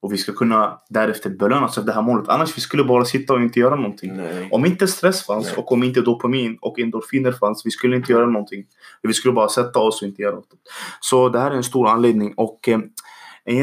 Och 0.00 0.12
vi 0.12 0.16
ska 0.16 0.32
kunna 0.32 0.78
därefter 0.88 1.30
belönas 1.30 1.78
av 1.78 1.84
det 1.84 1.92
här 1.92 2.02
målet. 2.02 2.28
Annars 2.28 2.56
vi 2.56 2.60
skulle 2.60 2.84
bara 2.84 3.04
sitta 3.04 3.34
och 3.34 3.40
inte 3.40 3.60
göra 3.60 3.76
någonting. 3.76 4.16
Nej. 4.16 4.48
Om 4.52 4.66
inte 4.66 4.88
stress 4.88 5.26
fanns 5.26 5.46
Nej. 5.46 5.56
och 5.56 5.72
om 5.72 5.82
inte 5.82 6.00
dopamin 6.00 6.58
och 6.60 6.78
endorfiner 6.78 7.32
fanns, 7.32 7.66
vi 7.66 7.70
skulle 7.70 7.96
inte 7.96 8.12
göra 8.12 8.26
någonting. 8.26 8.64
Vi 9.02 9.12
skulle 9.12 9.32
bara 9.32 9.48
sätta 9.48 9.78
oss 9.78 10.02
och 10.02 10.08
inte 10.08 10.22
göra 10.22 10.34
något. 10.34 10.48
Så 11.00 11.28
det 11.28 11.38
här 11.38 11.50
är 11.50 11.54
en 11.54 11.64
stor 11.64 11.88
anledning. 11.88 12.34
Och 12.36 12.68
eh, 12.68 12.78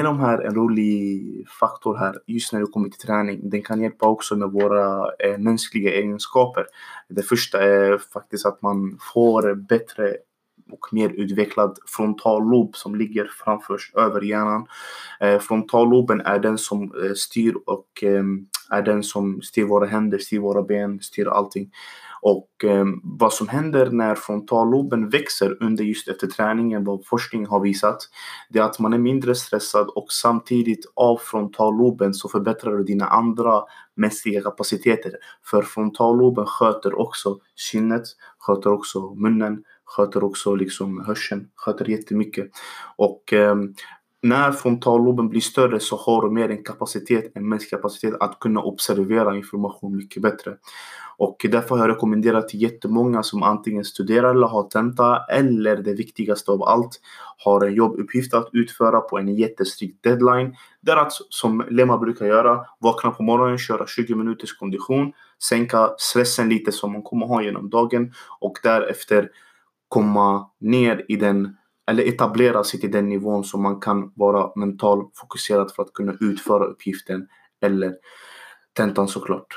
de 0.04 0.20
här 0.20 0.42
en 0.42 0.56
rolig 0.56 1.46
faktor 1.60 1.98
här, 1.98 2.16
just 2.28 2.54
när 2.54 2.60
det 2.60 2.66
kommer 2.66 2.90
till 2.90 3.08
träning. 3.08 3.50
Den 3.50 3.62
kan 3.62 3.82
hjälpa 3.82 4.08
också 4.08 4.36
med 4.36 4.52
våra 4.52 5.12
eh, 5.20 5.38
mänskliga 5.38 5.94
egenskaper. 5.94 6.66
Det 7.10 7.24
första 7.24 7.64
är 7.64 7.98
faktiskt 8.14 8.46
att 8.46 8.62
man 8.62 8.98
får 9.14 9.56
bättre 9.56 10.16
och 10.72 10.88
mer 10.92 11.10
utvecklad 11.10 11.78
frontallob 11.86 12.76
som 12.76 12.96
ligger 12.96 13.30
framför 13.44 13.78
över 13.98 14.22
hjärnan. 14.22 14.68
Eh, 15.20 15.40
frontalloben 15.40 16.22
är 16.22 16.40
den 16.40 16.58
som 16.58 16.84
eh, 16.84 17.14
styr 17.16 17.56
och 17.66 18.04
eh, 18.04 18.24
är 18.70 18.82
den 18.82 19.04
som 19.04 19.42
styr 19.42 19.64
våra 19.64 19.86
händer, 19.86 20.18
styr 20.18 20.40
våra 20.40 20.64
ben, 20.64 21.00
styr 21.00 21.28
allting. 21.28 21.72
Och 22.26 22.64
eh, 22.64 22.86
vad 23.04 23.34
som 23.34 23.48
händer 23.48 23.92
när 23.92 24.16
frontalloben 24.16 25.10
växer 25.10 25.64
under 25.64 25.84
just 25.84 26.08
efter 26.08 26.28
träningen, 26.28 26.84
vad 26.84 27.06
forskning 27.06 27.46
har 27.46 27.60
visat, 27.60 27.98
det 28.50 28.60
är 28.60 28.64
att 28.64 28.80
man 28.80 28.94
är 28.94 28.98
mindre 28.98 29.36
stressad 29.36 29.88
och 29.88 30.12
samtidigt 30.12 30.86
av 30.96 31.18
frontalloben 31.18 32.14
så 32.14 32.30
förbättrar 32.30 32.78
du 32.78 32.84
dina 32.84 33.06
andra 33.06 33.62
mänskliga 33.96 34.42
kapaciteter. 34.42 35.12
För 35.46 35.62
frontalloben 35.62 36.46
sköter 36.46 37.00
också 37.00 37.38
sinnet, 37.56 38.04
sköter 38.38 38.74
också 38.74 39.14
munnen, 39.14 39.64
sköter 39.96 40.24
också 40.24 40.56
liksom 40.56 41.04
hörseln, 41.06 41.48
sköter 41.56 41.90
jättemycket. 41.90 42.52
Och 42.96 43.34
eh, 43.34 43.56
när 44.22 44.52
frontalloben 44.52 45.30
blir 45.30 45.42
större 45.42 45.80
så 45.80 45.96
har 45.96 46.22
de 46.22 46.34
mer 46.34 46.50
en 46.50 46.64
kapacitet, 46.64 47.32
en 47.36 47.50
mänsklig 47.50 47.72
kapacitet 47.82 48.14
att 48.20 48.40
kunna 48.40 48.62
observera 48.62 49.36
information 49.36 49.96
mycket 49.98 50.22
bättre. 50.22 50.58
Och 51.18 51.46
därför 51.52 51.76
har 51.76 51.88
jag 51.88 51.96
rekommenderat 51.96 52.50
till 52.50 52.62
jättemånga 52.62 53.24
som 53.24 53.44
antingen 53.44 53.86
studerar 53.86 54.30
eller 54.30 54.48
har 54.48 54.64
tenta 54.64 55.26
eller 55.30 55.78
det 55.78 55.94
viktigaste 55.94 56.52
av 56.52 56.64
allt 56.64 57.02
har 57.38 57.66
en 57.66 57.74
jobbuppgift 57.74 58.34
att 58.34 58.50
utföra 58.54 59.02
på 59.02 59.20
en 59.20 59.36
jättestrikt 59.36 60.04
deadline. 60.04 60.56
Där 60.82 60.98
att 60.98 61.14
som 61.30 61.66
Lema 61.70 61.98
brukar 61.98 62.26
göra, 62.26 62.66
vakna 62.80 63.12
på 63.12 63.24
morgonen, 63.24 63.58
köra 63.58 63.88
20 63.88 64.16
minuters 64.16 64.54
kondition, 64.58 65.14
sänka 65.44 65.90
stressen 65.98 66.50
lite 66.50 66.72
som 66.72 66.92
man 66.92 67.02
kommer 67.02 67.26
ha 67.26 67.44
genom 67.44 67.70
dagen 67.70 68.14
och 68.40 68.58
därefter 68.64 69.30
komma 69.94 70.50
ner 70.60 71.06
i 71.08 71.16
den 71.16 71.58
eller 71.88 72.04
etablera 72.04 72.64
sig 72.64 72.80
till 72.80 72.92
den 72.92 73.10
nivån 73.10 73.44
som 73.44 73.64
man 73.64 73.80
kan 73.80 74.12
vara 74.16 74.52
mentalt 74.56 75.12
fokuserad 75.16 75.72
för 75.72 75.84
att 75.84 75.94
kunna 75.94 76.14
utföra 76.22 76.66
uppgiften 76.66 77.28
eller 77.62 77.96
tentan 78.74 79.08
såklart. 79.08 79.48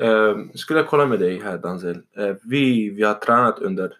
Eh, 0.00 0.36
skulle 0.54 0.78
jag 0.78 0.88
kolla 0.88 1.06
med 1.06 1.18
dig 1.18 1.40
här 1.40 1.58
Danzel. 1.58 2.02
Eh, 2.16 2.34
vi, 2.44 2.90
vi 2.90 3.02
har 3.02 3.14
tränat 3.14 3.58
under 3.58 3.92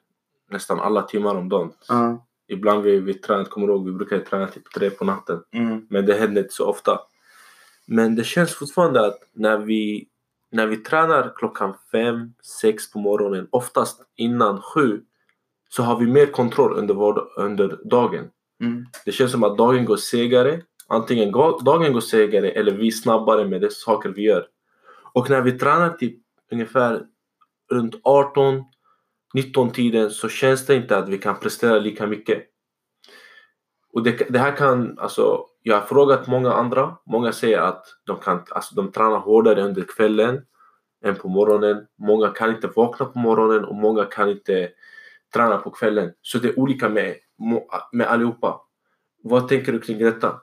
nästan 0.51 0.81
alla 0.81 1.03
timmar 1.03 1.35
om 1.35 1.49
dagen. 1.49 1.73
Ja. 1.89 2.27
Ibland 2.49 2.83
vi, 2.83 3.01
vi 3.01 3.15
tränat, 3.15 3.51
kommer 3.51 3.69
ihåg, 3.69 3.87
vi 3.87 3.93
brukar 3.93 4.19
träna 4.19 4.47
typ 4.47 4.73
tre 4.75 4.91
på 4.91 5.05
natten. 5.05 5.43
Mm. 5.53 5.87
Men 5.91 6.07
det 6.07 6.15
händer 6.15 6.43
inte 6.43 6.55
så 6.55 6.67
ofta. 6.67 7.01
Men 7.87 8.15
det 8.15 8.25
känns 8.25 8.55
fortfarande 8.55 9.07
att 9.07 9.19
när 9.33 9.59
vi, 9.59 10.08
när 10.51 10.67
vi 10.67 10.77
tränar 10.77 11.33
klockan 11.37 11.75
fem, 11.93 12.35
sex 12.61 12.93
på 12.93 12.99
morgonen, 12.99 13.49
oftast 13.51 14.03
innan 14.17 14.63
sju, 14.63 15.01
så 15.69 15.83
har 15.83 15.99
vi 15.99 16.07
mer 16.07 16.27
kontroll 16.27 16.73
under, 16.73 16.95
vår, 16.95 17.29
under 17.37 17.79
dagen. 17.85 18.31
Mm. 18.61 18.87
Det 19.05 19.13
känns 19.13 19.33
som 19.33 19.45
att 19.45 19.59
dagen 19.59 19.85
går 19.85 19.97
segare. 19.97 20.63
Antingen 20.89 21.33
dagen 21.65 21.93
går 21.93 22.01
segare 22.01 22.51
eller 22.51 22.73
vi 22.73 22.87
är 22.87 22.91
snabbare 22.91 23.45
med 23.45 23.61
de 23.61 23.71
saker 23.71 24.09
vi 24.09 24.23
gör. 24.23 24.47
Och 25.13 25.31
när 25.31 25.43
vi 25.43 25.53
tränar 25.53 25.91
typ 25.91 26.19
ungefär 26.53 27.03
runt 27.71 27.95
18, 28.03 28.65
19 29.35 29.71
tiden 29.71 30.11
så 30.11 30.29
känns 30.29 30.67
det 30.67 30.75
inte 30.77 30.99
att 30.99 31.09
vi 31.09 31.19
kan 31.19 31.41
prestera 31.41 31.79
lika 31.79 32.07
mycket. 32.07 32.45
Och 33.93 34.03
det, 34.03 34.27
det 34.31 34.39
här 34.39 34.57
kan, 34.57 34.99
alltså, 34.99 35.47
jag 35.69 35.81
har 35.81 35.87
frågat 35.87 36.27
många 36.27 36.53
andra. 36.53 36.97
Många 37.07 37.33
säger 37.33 37.61
att 37.61 37.85
de, 38.05 38.17
kan, 38.17 38.43
alltså, 38.51 38.75
de 38.75 38.93
tränar 38.93 39.19
hårdare 39.19 39.63
under 39.63 39.83
kvällen 39.83 40.41
än 41.05 41.15
på 41.15 41.29
morgonen. 41.29 41.87
Många 41.99 42.29
kan 42.29 42.51
inte 42.51 42.67
vakna 42.67 43.07
på 43.07 43.19
morgonen 43.19 43.65
och 43.65 43.75
många 43.75 44.05
kan 44.05 44.29
inte 44.31 44.69
träna 45.35 45.59
på 45.59 45.71
kvällen. 45.71 46.13
Så 46.23 46.39
det 46.39 46.49
är 46.49 46.59
olika 46.59 46.89
med, 46.89 47.15
med 47.93 48.07
allihopa. 48.07 48.61
Vad 49.23 49.49
tänker 49.49 49.73
du 49.73 49.81
kring 49.81 49.99
detta? 49.99 50.41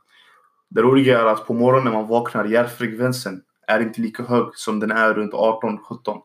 Det 0.70 0.82
roliga 0.82 1.20
är 1.20 1.26
att 1.26 1.48
på 1.48 1.54
morgonen 1.54 1.84
när 1.84 2.00
man 2.00 2.08
vaknar, 2.08 2.46
hjärtfrekvensen 2.46 3.42
är 3.68 3.80
inte 3.80 4.02
lika 4.02 4.24
hög 4.24 4.56
som 4.56 4.80
den 4.80 4.92
är 4.92 5.14
runt 5.14 5.34
18-17. 5.34 6.22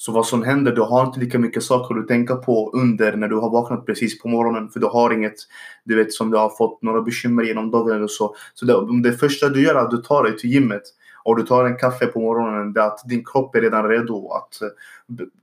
Så 0.00 0.12
vad 0.12 0.26
som 0.26 0.42
händer, 0.42 0.72
du 0.72 0.80
har 0.80 1.06
inte 1.06 1.20
lika 1.20 1.38
mycket 1.38 1.62
saker 1.62 1.98
att 1.98 2.08
tänka 2.08 2.36
på 2.36 2.70
under 2.74 3.16
när 3.16 3.28
du 3.28 3.36
har 3.36 3.50
vaknat 3.50 3.86
precis 3.86 4.22
på 4.22 4.28
morgonen. 4.28 4.68
För 4.68 4.80
du 4.80 4.86
har 4.86 5.12
inget, 5.12 5.34
du 5.84 5.96
vet, 5.96 6.12
som 6.12 6.30
du 6.30 6.36
har 6.36 6.50
fått 6.50 6.82
några 6.82 7.02
bekymmer 7.02 7.42
genom 7.42 7.70
dagen 7.70 7.96
eller 7.96 8.06
så. 8.06 8.34
Så 8.54 8.64
det, 8.64 9.02
det 9.10 9.16
första 9.16 9.48
du 9.48 9.62
gör 9.62 9.74
är 9.74 9.78
att 9.78 9.90
du 9.90 9.96
tar 9.96 10.22
dig 10.22 10.38
till 10.38 10.50
gymmet 10.50 10.82
och 11.22 11.36
du 11.36 11.42
tar 11.42 11.64
en 11.64 11.76
kaffe 11.76 12.06
på 12.06 12.20
morgonen. 12.20 12.72
Det 12.72 12.80
är 12.80 12.86
att 12.86 13.08
din 13.08 13.24
kropp 13.24 13.54
är 13.54 13.60
redan 13.60 13.88
redo 13.88 14.30
att 14.32 14.62
eh, 14.62 14.68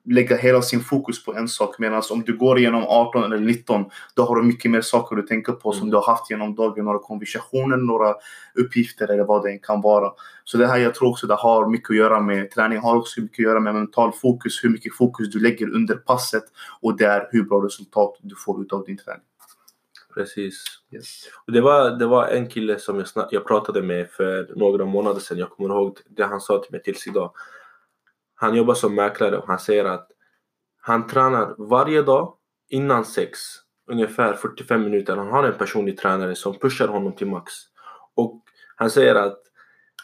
lägga 0.05 0.37
hela 0.37 0.61
sin 0.61 0.79
fokus 0.81 1.25
på 1.25 1.35
en 1.35 1.47
sak. 1.47 1.79
Medan 1.79 2.01
om 2.11 2.21
du 2.21 2.37
går 2.37 2.59
igenom 2.59 2.83
18 2.87 3.23
eller 3.23 3.39
19, 3.39 3.85
då 4.15 4.23
har 4.23 4.35
du 4.35 4.43
mycket 4.43 4.71
mer 4.71 4.81
saker 4.81 5.15
du 5.15 5.21
tänker 5.21 5.51
på 5.53 5.71
som 5.71 5.81
Mm. 5.81 5.91
du 5.91 5.97
har 5.97 6.05
haft 6.05 6.31
genom 6.31 6.55
dagen. 6.55 6.85
Några 6.85 6.99
konversationer, 6.99 7.77
några 7.77 8.13
uppgifter 8.55 9.11
eller 9.11 9.23
vad 9.23 9.43
det 9.43 9.51
än 9.51 9.59
kan 9.59 9.81
vara. 9.81 10.11
Så 10.43 10.57
det 10.57 10.67
här 10.67 10.77
jag 10.77 10.95
tror 10.95 11.09
också 11.09 11.27
det 11.27 11.35
har 11.35 11.67
mycket 11.67 11.89
att 11.89 11.95
göra 11.95 12.19
med 12.19 12.51
träning, 12.51 12.79
har 12.79 12.95
också 12.95 13.21
mycket 13.21 13.39
att 13.39 13.49
göra 13.49 13.59
med 13.59 13.75
mental 13.75 14.11
fokus, 14.13 14.63
hur 14.63 14.69
mycket 14.69 14.95
fokus 14.95 15.31
du 15.31 15.39
lägger 15.39 15.75
under 15.75 15.95
passet 15.95 16.43
och 16.81 16.97
det 16.97 17.05
är 17.05 17.27
hur 17.31 17.43
bra 17.43 17.65
resultat 17.65 18.17
du 18.21 18.35
får 18.45 18.61
ut 18.61 18.73
av 18.73 18.85
din 18.85 18.97
träning. 18.97 19.21
Precis. 20.15 20.63
Yes. 20.91 21.29
Och 21.47 21.53
det, 21.53 21.61
var, 21.61 21.91
det 21.91 22.05
var 22.05 22.27
en 22.27 22.47
kille 22.47 22.79
som 22.79 22.99
jag, 23.15 23.27
jag 23.31 23.47
pratade 23.47 23.81
med 23.81 24.09
för 24.09 24.53
några 24.55 24.85
månader 24.85 25.19
sedan. 25.19 25.37
Jag 25.37 25.49
kommer 25.49 25.69
ihåg 25.69 25.99
det 26.09 26.23
han 26.23 26.41
sa 26.41 26.59
till 26.59 26.71
mig 26.71 26.83
tills 26.83 27.07
idag. 27.07 27.31
Han 28.35 28.55
jobbar 28.55 28.73
som 28.73 28.95
mäklare 28.95 29.37
och 29.37 29.47
han 29.47 29.59
säger 29.59 29.85
att 29.85 30.07
han 30.81 31.07
tränar 31.07 31.55
varje 31.57 32.01
dag 32.01 32.33
innan 32.69 33.05
sex. 33.05 33.39
Ungefär 33.91 34.33
45 34.33 34.83
minuter. 34.83 35.17
Han 35.17 35.31
har 35.31 35.43
en 35.43 35.57
personlig 35.57 35.97
tränare 35.97 36.35
som 36.35 36.59
pushar 36.59 36.87
honom 36.87 37.15
till 37.15 37.27
max. 37.27 37.53
Och 38.15 38.43
han 38.75 38.89
säger 38.89 39.15
att 39.15 39.41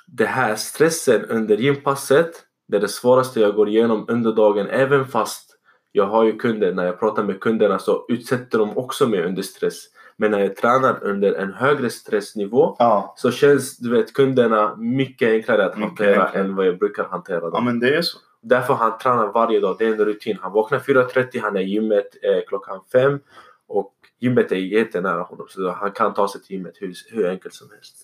det 0.07 0.25
här 0.25 0.55
stressen 0.55 1.25
under 1.25 1.57
gympasset, 1.57 2.31
det 2.67 2.77
är 2.77 2.81
det 2.81 2.87
svåraste 2.87 3.39
jag 3.39 3.55
går 3.55 3.69
igenom 3.69 4.05
under 4.07 4.33
dagen. 4.33 4.67
Även 4.67 5.07
fast 5.07 5.57
jag 5.91 6.05
har 6.05 6.23
ju 6.23 6.37
kunder, 6.37 6.73
när 6.73 6.85
jag 6.85 6.99
pratar 6.99 7.23
med 7.23 7.39
kunderna 7.39 7.79
så 7.79 8.05
utsätter 8.09 8.59
de 8.59 8.77
också 8.77 9.07
mig 9.07 9.23
under 9.23 9.41
stress. 9.41 9.83
Men 10.21 10.31
när 10.31 10.39
jag 10.39 10.55
tränar 10.55 11.03
under 11.03 11.33
en 11.33 11.53
högre 11.53 11.89
stressnivå 11.89 12.75
Ja, 12.79 13.13
så 13.17 13.31
känns 13.31 13.77
du 13.77 13.89
vet, 13.89 14.13
kunderna 14.13 14.75
mycket 14.75 15.29
enklare 15.29 15.65
att 15.65 15.77
Mycket 15.77 15.89
hantera 15.89 16.23
enklare. 16.25 16.43
än 16.45 16.55
vad 16.55 16.67
jag 16.67 16.79
brukar 16.79 17.03
hantera 17.03 17.39
dem. 17.39 17.51
ja 17.53 17.61
men 17.61 17.79
det 17.79 17.95
är 17.95 18.01
så. 18.01 18.17
Därför 18.41 18.73
han 18.73 18.97
tränar 18.97 19.27
varje 19.27 19.59
dag. 19.59 19.75
Det 19.79 19.85
är 19.85 19.91
en 19.91 20.05
rutin. 20.05 20.37
Han 20.41 20.51
vaknar 20.51 20.79
4.30, 20.79 21.41
han 21.41 21.55
är 21.55 21.61
i 21.61 21.63
gymmet 21.63 22.07
eh, 22.23 22.41
klockan 22.47 22.79
5 22.91 23.19
och 23.67 23.93
gymmet 24.19 24.51
är 24.51 24.55
jättenära 24.55 25.21
honom 25.21 25.45
så 25.49 25.69
han 25.71 25.91
kan 25.91 26.13
ta 26.13 26.27
sig 26.27 26.41
till 26.41 26.55
gymmet 26.55 26.73
hur, 26.79 26.93
hur 27.11 27.29
enkelt 27.29 27.53
som 27.53 27.67
helst. 27.71 27.95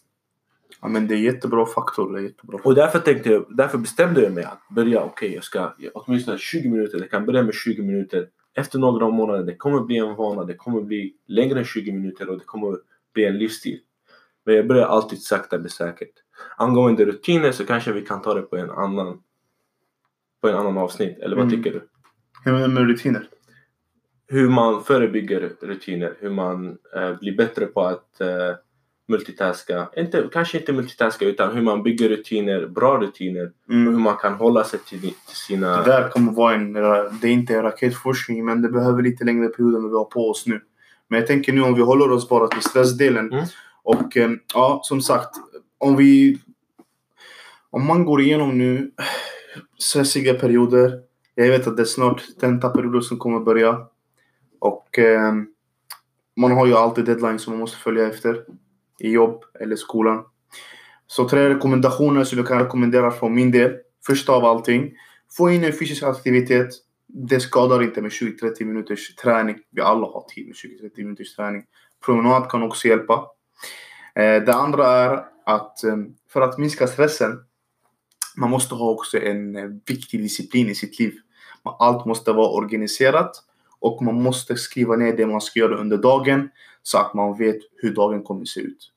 Ja, 0.82 0.88
men 0.88 1.08
det 1.08 1.16
är 1.16 1.20
jättebra 1.20 1.66
faktor. 1.66 2.14
Det 2.14 2.20
är 2.20 2.24
jättebra 2.24 2.60
Och 2.64 2.76
därför 2.76 3.00
tänkte 3.00 3.30
jag, 3.32 3.46
därför 3.50 3.78
bestämde 3.78 4.22
jag 4.22 4.32
mig 4.34 4.44
att 4.44 4.62
börja, 4.70 5.04
okej 5.04 5.34
jag 5.36 5.44
ska 5.44 5.74
åtminstone 5.94 6.38
20 6.38 6.70
minuter, 6.70 7.00
det 7.00 7.08
kan 7.08 7.26
börja 7.26 7.44
med 7.44 7.54
20 7.54 7.82
minuter. 7.82 8.28
Efter 8.58 8.80
några 8.80 9.10
månader, 9.10 9.44
det 9.44 9.56
kommer 9.56 9.80
bli 9.80 9.98
en 9.98 10.16
vana, 10.16 10.44
det 10.44 10.54
kommer 10.54 10.82
bli 10.82 11.14
längre 11.28 11.60
än 11.60 11.66
20 11.66 11.92
minuter 11.92 12.30
och 12.30 12.38
det 12.38 12.46
kommer 12.46 12.78
bli 13.14 13.26
en 13.26 13.38
livsstil. 13.38 13.80
Men 14.46 14.56
jag 14.56 14.68
börjar 14.68 14.86
alltid 14.86 15.22
sakta 15.22 15.58
men 15.58 15.70
säkert. 15.70 16.14
Angående 16.58 17.06
rutiner 17.06 17.52
så 17.52 17.66
kanske 17.66 17.92
vi 17.92 18.02
kan 18.02 18.22
ta 18.22 18.34
det 18.34 18.42
på 18.42 18.58
en 18.58 18.70
annan 18.72 19.24
på 20.42 20.50
en 20.50 20.56
annan 20.56 20.78
avsnitt, 20.78 21.18
eller 21.20 21.36
vad 21.36 21.46
Mm. 21.46 21.58
tycker 21.58 21.72
du? 21.80 21.88
Hur 22.44 22.54
är 22.56 22.60
det 22.62 22.68
med 22.68 22.88
rutiner? 22.88 23.30
Hur 24.28 24.50
man 24.50 24.84
förebygger 24.84 25.52
rutiner, 25.62 26.14
hur 26.20 26.30
man 26.30 26.78
eh, 26.96 27.20
blir 27.20 27.38
bättre 27.38 27.66
på 27.66 27.82
att 27.82 28.22
eh, 28.22 28.56
multitaska. 29.08 29.90
Inte, 29.98 30.30
kanske 30.34 30.60
inte 30.60 30.74
multitaska 30.74 31.26
utan 31.26 31.56
hur 31.56 31.62
man 31.62 31.84
bygger 31.84 32.10
rutiner, 32.10 32.68
bra 32.68 32.98
rutiner. 32.98 33.46
Och 33.68 33.74
hur 33.74 33.88
Mm. 33.88 34.02
man 34.02 34.18
kan 34.18 34.34
hålla 34.34 34.64
sig 34.64 34.80
till, 34.80 35.02
till 35.02 35.36
sina... 35.48 35.78
Det 35.78 35.92
där 35.92 36.10
kommer 36.10 36.32
vara 36.32 36.56
en, 36.56 36.74
det 36.74 37.28
är 37.28 37.32
inte 37.32 37.56
en 37.56 37.64
raketforskning 37.64 38.46
men 38.46 38.62
det 38.62 38.70
behöver 38.70 39.04
lite 39.04 39.24
längre 39.24 39.48
period 39.48 39.76
än 39.76 39.90
vi 39.90 39.96
har 39.96 40.06
på 40.06 40.30
oss 40.30 40.46
nu. 40.46 40.62
Men 41.08 41.20
jag 41.20 41.28
tänker 41.28 41.54
nu 41.54 41.62
om 41.62 41.74
vi 41.74 41.82
håller 41.82 42.12
oss 42.12 42.30
bara 42.30 42.48
till 42.48 42.62
stressdelen. 42.62 43.34
Mm. 43.34 43.46
Och 43.84 44.18
eh, 44.18 44.32
ja, 44.54 44.80
som 44.84 45.02
sagt, 45.02 45.30
om 45.78 45.96
vi... 45.96 46.40
Om 47.70 47.86
man 47.86 48.06
går 48.06 48.22
igenom 48.22 48.58
nu 48.58 48.92
stressiga 49.78 50.34
perioder. 50.34 51.00
Jag 51.36 51.48
vet 51.48 51.68
att 51.68 51.78
det 51.78 51.84
är 51.84 51.86
snart 51.86 52.22
tentaperioder 52.40 53.00
som 53.02 53.18
kommer 53.18 53.40
börja. 53.40 53.78
Och 54.60 55.00
eh, 55.00 55.34
man 56.38 56.52
har 56.52 56.66
ju 56.66 56.74
alltid 56.74 57.06
deadlines 57.06 57.42
som 57.42 57.54
man 57.54 57.60
måste 57.60 57.78
följa 57.78 58.08
efter. 58.08 58.44
I 59.00 59.12
jobb 59.12 59.44
eller 59.60 59.76
skolan. 59.76 60.24
Så 61.08 61.30
tre 61.30 61.50
rekommendationer 61.50 62.24
som 62.24 62.38
jag 62.38 62.48
kan 62.48 62.60
rekommendera 62.60 63.12
från 63.12 63.36
min 63.36 63.52
del. 63.52 63.76
Första 64.08 64.34
av 64.34 64.46
allting. 64.46 64.92
Få 65.38 65.52
in 65.52 65.64
en 65.64 65.74
fysisk 65.74 66.04
aktivitet. 66.04 66.70
Det 67.08 67.40
skadar 67.40 67.84
inte 67.84 68.02
med 68.02 68.12
20-30 68.12 68.66
minuters 68.66 69.16
träning. 69.16 69.58
Vi 69.72 69.82
alla 69.82 70.08
har 70.08 70.26
tid 70.30 70.46
med 70.46 70.56
20-30 70.56 71.04
minuters 71.04 71.36
träning. 71.36 71.64
Promenad 72.06 72.50
kan 72.50 72.64
också 72.64 72.88
hjälpa. 72.88 73.26
Eh, 74.16 74.44
det 74.44 74.54
andra 74.54 74.88
är 74.88 75.26
att 75.46 75.84
eh, 75.84 75.98
för 76.30 76.42
att 76.42 76.58
minska 76.58 76.88
stressen. 76.88 77.40
Man 78.38 78.50
måste 78.50 78.76
ha 78.76 78.90
också 78.90 79.18
en 79.18 79.56
eh, 79.56 79.70
viktig 79.88 80.22
disciplin 80.22 80.70
i 80.70 80.76
sitt 80.76 81.00
liv. 81.00 81.14
Allt 81.80 82.06
måste 82.06 82.32
vara 82.32 82.50
organiserat. 82.50 83.32
Och 83.80 84.02
man 84.02 84.22
måste 84.22 84.56
skriva 84.56 84.96
ner 84.96 85.18
det 85.18 85.28
man 85.28 85.42
ska 85.42 85.60
göra 85.60 85.78
under 85.78 85.98
dagen. 85.98 86.50
Så 86.84 86.98
att 86.98 87.14
man 87.14 87.38
vet 87.38 87.58
hur 87.76 87.96
dagen 87.96 88.24
kommer 88.24 88.46
se 88.46 88.60
ut. 88.60 88.92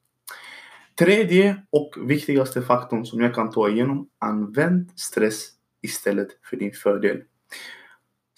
Tredje 0.99 1.63
och 1.71 1.95
viktigaste 2.07 2.63
faktorn 2.63 3.07
som 3.07 3.21
jag 3.21 3.35
kan 3.35 3.51
ta 3.51 3.69
igenom. 3.69 4.09
Använd 4.19 4.91
stress 4.99 5.49
istället 5.83 6.29
för 6.51 6.57
din 6.57 6.73
fördel. 6.73 7.23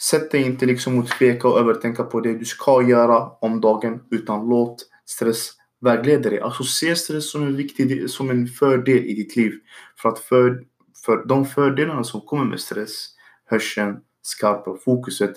Sätt 0.01 0.31
dig 0.31 0.43
inte 0.43 0.67
liksom 0.67 0.99
och 0.99 1.09
tveka 1.09 1.49
och 1.49 1.59
övertänka 1.59 2.03
på 2.05 2.21
det 2.21 2.39
du 2.39 2.45
ska 2.45 2.83
göra 2.83 3.29
om 3.41 3.61
dagen. 3.61 4.01
Utan 4.11 4.49
låt 4.49 4.89
stress 5.07 5.51
vägleda 5.81 6.31
dig. 6.31 6.41
Alltså 6.41 6.65
se 6.65 6.97
stress 6.97 7.31
som 7.31 7.43
en, 7.43 7.57
viktig, 7.57 8.11
som 8.11 8.31
en 8.31 8.47
fördel 8.47 9.05
i 9.05 9.15
ditt 9.15 9.37
liv. 9.37 9.53
För 9.97 10.09
att 10.09 10.19
för, 10.19 10.65
för 11.05 11.25
de 11.27 11.47
fördelarna 11.47 12.05
som 12.05 12.21
kommer 12.21 12.45
med 12.45 12.61
stress, 12.61 13.09
hörseln, 13.45 13.97
skarpa 14.23 14.77
fokuset 14.85 15.33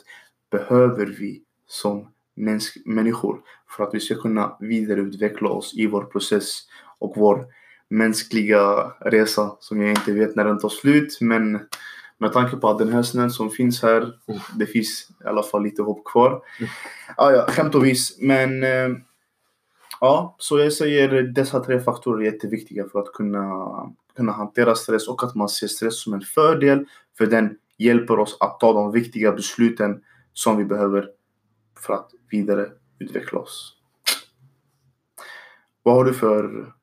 behöver 0.58 1.06
vi 1.06 1.42
som 1.68 2.08
människor 2.86 3.42
för 3.78 3.84
att 3.84 3.94
vi 3.94 4.00
ska 4.00 4.16
kunna 4.16 4.58
vidareutveckla 4.60 5.50
oss 5.50 5.74
i 5.78 5.88
vår 5.88 6.04
process 6.04 6.60
och 7.00 7.14
vår 7.16 7.46
mänskliga 7.90 8.94
resa 9.00 9.58
som 9.60 9.82
jag 9.82 9.90
inte 9.90 10.14
vet 10.14 10.36
när 10.36 10.46
den 10.46 10.60
tar 10.60 10.70
slut. 10.70 11.18
Men 11.22 11.60
med 12.18 12.34
tanke 12.34 12.58
på 12.58 12.70
att 12.70 12.80
den 12.80 12.94
här 12.94 13.04
snön 13.04 13.32
som 13.32 13.50
finns 13.50 13.82
här, 13.82 14.14
det 14.56 14.66
finns 14.66 15.08
i 15.24 15.28
alla 15.28 15.44
fall 15.44 15.64
lite 15.64 15.82
hopp 15.82 16.06
kvar. 16.06 16.42
Ah, 17.18 17.32
ja, 17.32 17.46
skämt 17.50 17.76
och 17.76 17.86
vis. 17.86 18.18
Men 18.22 18.64
eh, 18.64 18.90
ja, 20.00 20.36
så 20.40 20.60
jag 20.60 20.74
säger 20.74 21.22
dessa 21.24 21.60
tre 21.60 21.80
faktorer 21.80 22.22
är 22.22 22.32
jätteviktiga 22.32 22.86
för 22.92 23.00
att 23.00 23.14
kunna, 23.14 23.46
kunna 24.16 24.32
hantera 24.32 24.76
stress 24.76 25.08
och 25.08 25.24
att 25.24 25.36
man 25.36 25.50
ser 25.50 25.68
stress 25.68 26.04
som 26.04 26.14
en 26.14 26.22
fördel 26.22 26.86
för 27.18 27.26
den 27.26 27.58
hjälper 27.78 28.20
oss 28.20 28.38
att 28.40 28.60
ta 28.60 28.74
de 28.74 28.92
viktiga 28.92 29.32
besluten 29.32 30.02
som 30.36 30.58
vi 30.58 30.66
behöver 30.66 31.10
för 31.80 31.94
att 31.94 32.12
vidare 32.30 32.72
utveckla 33.00 33.40
oss. 33.40 33.76
Vad 35.84 35.96
har 35.96 36.06
du 36.06 36.14
för... 36.14 36.74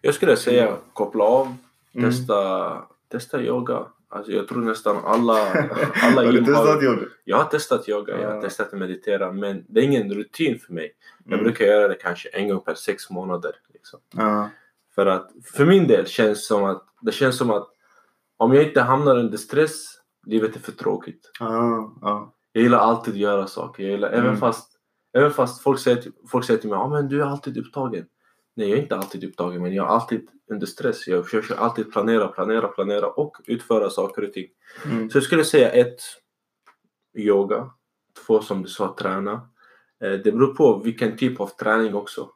Jag 0.00 0.14
skulle 0.14 0.36
säga 0.36 0.76
koppla 0.92 1.24
av, 1.24 1.56
Mm. 1.96 2.10
testa, 2.10 2.82
testa 3.08 3.40
yoga. 3.42 3.86
Alltså 4.08 4.32
jag 4.32 4.48
tror 4.48 4.58
nästan 4.62 4.96
alla, 5.04 5.32
alla 6.02 6.24
Har 6.24 6.32
du 6.32 6.44
testat 6.44 6.82
yoga? 6.82 7.02
Jag 7.24 7.36
har 7.36 7.44
testat 7.44 7.88
yoga, 7.88 8.20
jag 8.20 8.30
har 8.34 8.40
testat 8.42 8.72
att 8.72 8.78
meditera 8.78 9.32
men 9.32 9.64
det 9.68 9.80
är 9.80 9.84
ingen 9.84 10.14
rutin 10.14 10.58
för 10.58 10.72
mig. 10.72 10.92
Jag 11.24 11.32
Mm. 11.32 11.44
brukar 11.44 11.64
göra 11.64 11.88
det 11.88 11.94
kanske 11.94 12.28
en 12.28 12.48
gång 12.48 12.60
per 12.60 12.74
sex 12.74 13.10
månader. 13.10 13.52
Liksom. 13.74 14.00
Ja. 14.16 14.50
För 14.94 15.06
att 15.06 15.30
för 15.44 15.66
min 15.66 15.86
del 15.86 16.06
känns 16.06 16.46
som 16.46 16.64
att 16.64 16.82
det 17.00 17.12
känns 17.12 17.38
som 17.38 17.50
att 17.50 17.68
om 18.36 18.54
jag 18.54 18.64
inte 18.64 18.80
hamnar 18.80 19.16
under 19.18 19.38
stress, 19.38 20.00
livet 20.26 20.56
är 20.56 20.60
för 20.60 20.72
tråkigt. 20.72 21.30
Ja. 21.40 21.92
Ja. 22.00 22.32
Jag 22.56 22.62
gillar 22.62 22.78
alltid 22.78 23.14
att 23.14 23.20
göra 23.20 23.46
saker. 23.46 23.82
Jag 23.82 23.92
gillar, 23.92 24.08
även 24.08 24.26
Mm. 24.26 24.36
fast, 24.36 24.70
även 25.16 25.30
fast 25.30 25.62
folk, 25.62 25.80
säger 25.80 26.02
till, 26.02 26.12
folk 26.28 26.44
säger 26.44 26.60
till 26.60 26.70
mig 26.70 26.76
ah, 26.78 26.88
men 26.88 27.08
du 27.08 27.22
är 27.22 27.26
alltid 27.26 27.58
upptagen. 27.58 28.06
Nej, 28.56 28.68
jag 28.68 28.78
är 28.78 28.82
inte 28.82 28.96
alltid 28.96 29.24
upptagen 29.24 29.62
men 29.62 29.74
jag 29.74 29.86
är 29.86 29.90
alltid 29.90 30.28
under 30.50 30.66
stress. 30.66 31.06
Jag 31.08 31.24
försöker 31.24 31.54
alltid 31.54 31.92
planera, 31.92 32.28
planera, 32.28 32.68
planera 32.68 33.06
och 33.06 33.36
utföra 33.46 33.90
saker 33.90 34.24
och 34.24 34.32
ting. 34.32 34.46
Mm. 34.84 35.10
Så 35.10 35.16
jag 35.16 35.24
skulle 35.24 35.44
säga 35.44 35.70
ett, 35.70 35.98
yoga. 37.16 37.70
Två, 38.26 38.40
som 38.40 38.62
du 38.62 38.68
sa, 38.68 38.96
träna. 38.98 39.32
Eh, 40.04 40.12
Det 40.12 40.32
beror 40.32 40.54
på 40.54 40.78
vilken 40.78 41.16
typ 41.16 41.40
av 41.40 41.46
träning 41.46 41.94
också. 41.94 42.28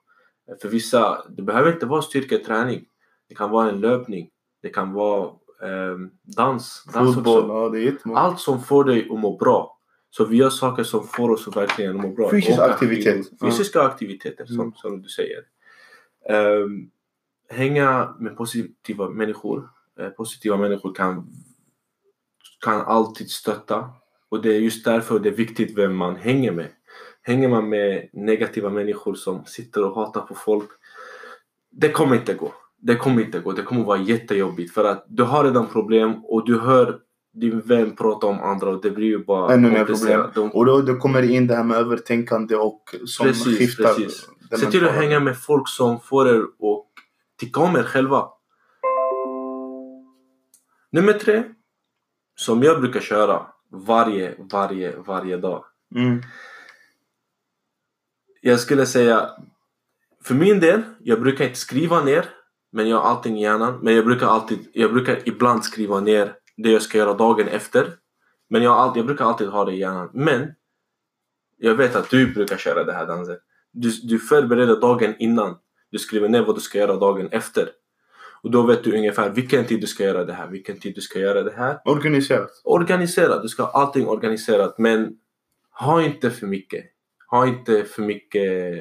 Eh, 0.50 0.57
För 0.62 0.68
vissa, 0.68 1.22
det 1.28 1.42
behöver 1.42 1.72
inte 1.72 1.87
vara 1.87 2.02
styrketräning. 2.02 2.85
Det 3.28 3.35
kan 3.35 3.50
vara 3.50 3.70
en 3.70 3.81
löpning. 3.81 4.31
Det 4.62 4.68
kan 4.68 4.92
vara 4.92 5.24
eh, 5.62 5.96
dans. 6.37 6.85
dans 6.94 7.14
Fotboll, 7.14 7.85
ja. 8.04 8.18
Allt 8.18 8.40
som 8.40 8.62
får 8.62 8.85
dig 8.85 9.09
att 9.11 9.18
må 9.18 9.37
bra. 9.37 9.77
Så 10.10 10.24
vi 10.24 10.36
gör 10.36 10.50
saker 10.50 10.82
som 10.84 11.06
får 11.06 11.30
oss 11.30 11.48
att 11.48 11.56
verkligen 11.56 11.96
må 11.96 12.08
bra. 12.08 12.30
Fysisk 12.30 12.58
Åka 12.58 12.72
aktivitet. 12.72 13.26
skidor. 13.30 13.50
Fysiska 13.50 13.80
aktiviteter 13.82 14.46
som, 14.46 14.60
Mm. 14.60 14.72
som 14.74 15.02
du 15.02 15.08
säger. 15.08 15.42
Ehm, 16.28 16.90
hänga 17.50 18.14
med 18.18 18.36
positiva 18.36 19.08
människor. 19.10 19.68
Eh, 20.00 20.08
positiva 20.08 20.56
människor 20.56 20.94
kan, 20.94 21.26
kan 22.64 22.80
alltid 22.80 23.30
stötta. 23.30 23.90
Och 24.28 24.42
det 24.42 24.54
är 24.54 24.58
just 24.60 24.84
därför 24.84 25.18
det 25.18 25.28
är 25.28 25.34
viktigt 25.34 25.78
vem 25.78 25.96
man 25.96 26.16
hänger 26.16 26.52
med. 26.52 26.68
Hänger 27.22 27.48
man 27.48 27.68
med 27.68 28.08
negativa 28.12 28.70
människor 28.70 29.14
som 29.14 29.44
sitter 29.44 29.84
och 29.84 29.94
hatar 29.94 30.20
på 30.20 30.34
folk. 30.34 30.68
Det 31.70 31.88
kommer 31.88 32.16
inte 32.16 32.34
gå. 32.34 32.52
Det 32.76 32.96
kommer 32.96 33.22
inte 33.22 33.38
gå. 33.38 33.52
Det 33.52 33.62
kommer 33.62 33.84
vara 33.84 33.98
jättejobbigt 33.98 34.74
för 34.74 34.84
att 34.84 35.04
du 35.08 35.22
har 35.22 35.44
redan 35.44 35.66
problem 35.66 36.24
och 36.24 36.46
du 36.46 36.58
hör 36.58 37.00
din 37.40 37.61
vän 37.61 37.96
prata 37.96 38.27
om 38.27 38.40
andra 38.40 38.70
och 38.70 38.83
det 38.83 38.90
blir 38.90 39.07
ju 39.07 39.24
bara 39.24 39.55
Ännu 39.55 39.68
mer 39.70 39.77
komplicerat. 39.77 40.35
De, 40.35 40.51
Och 40.51 40.66
då, 40.66 40.81
då 40.81 40.96
kommer 40.96 41.22
det 41.22 41.29
in 41.29 41.46
det 41.46 41.55
här 41.55 41.64
med 41.64 41.77
övertänkande 41.77 42.57
och 42.57 42.94
som 43.07 43.27
Precis, 43.27 43.59
skiftar. 43.59 43.94
precis. 43.94 44.29
Se 44.61 44.70
till 44.70 44.88
att 44.88 44.94
hänga 44.94 45.20
med 45.20 45.38
folk 45.38 45.68
som 45.68 46.01
får 46.01 46.29
er 46.29 46.40
att 46.40 46.85
tycka 47.40 47.61
om 47.61 47.77
er 47.77 47.83
själva. 47.83 48.29
Nummer 50.90 51.12
tre. 51.12 51.42
Som 52.37 52.62
jag 52.62 52.81
brukar 52.81 53.01
köra 53.01 53.46
varje, 53.70 54.35
varje, 54.53 54.96
varje 54.96 55.37
dag. 55.37 55.64
Mm. 55.94 56.22
Jag 58.40 58.61
skulle 58.61 58.87
säga, 58.87 59.31
för 60.24 60.35
min 60.35 60.61
del, 60.61 60.83
jag 61.01 61.20
brukar 61.20 61.44
inte 61.44 61.59
skriva 61.59 62.05
ner, 62.05 62.24
men 62.72 62.88
jag 62.88 62.96
har 63.01 63.11
allting 63.11 63.38
i 63.38 63.42
hjärnan. 63.42 63.79
Men 63.83 63.94
jag 63.94 64.05
brukar 64.05 64.27
alltid, 64.27 64.59
jag 64.72 64.92
brukar 64.92 65.29
ibland 65.29 65.64
skriva 65.64 66.01
ner 66.01 66.35
det 66.62 66.70
jag 66.70 66.82
ska 66.82 66.98
göra 66.98 67.14
dagen 67.14 67.48
efter. 67.48 67.92
Men 68.50 68.62
jag, 68.62 68.72
alltid, 68.72 69.00
jag 69.00 69.06
brukar 69.06 69.24
alltid 69.24 69.48
ha 69.48 69.64
det 69.64 69.72
i 69.72 69.78
hjärnan. 69.78 70.10
Men 70.12 70.54
jag 71.56 71.74
vet 71.74 71.96
att 71.96 72.10
du 72.10 72.34
brukar 72.34 72.56
köra 72.56 72.84
det 72.84 72.92
här 72.92 73.06
Danze. 73.06 73.38
Du, 73.72 73.90
du 73.90 74.18
förbereder 74.18 74.80
dagen 74.80 75.14
innan. 75.18 75.56
Du 75.90 75.98
skriver 75.98 76.28
ner 76.28 76.42
vad 76.42 76.56
du 76.56 76.60
ska 76.60 76.78
göra 76.78 76.96
dagen 76.96 77.28
efter. 77.30 77.68
Och 78.42 78.50
då 78.50 78.62
vet 78.62 78.84
du 78.84 78.96
ungefär 78.96 79.30
vilken 79.30 79.64
tid 79.64 79.80
du 79.80 79.86
ska 79.86 80.04
göra 80.04 80.24
det 80.24 80.32
här, 80.32 80.46
vilken 80.48 80.78
tid 80.78 80.94
du 80.94 81.00
ska 81.00 81.18
göra 81.18 81.42
det 81.42 81.54
här. 81.56 81.80
Organiserat. 81.84 82.50
Organiserat, 82.64 83.42
du 83.42 83.48
ska 83.48 83.62
ha 83.62 83.70
allting 83.70 84.06
organiserat 84.06 84.78
men 84.78 85.16
ha 85.70 86.02
inte 86.02 86.30
för 86.30 86.46
mycket. 86.46 86.84
Ha 87.30 87.46
inte 87.46 87.84
för 87.84 88.02
mycket 88.02 88.78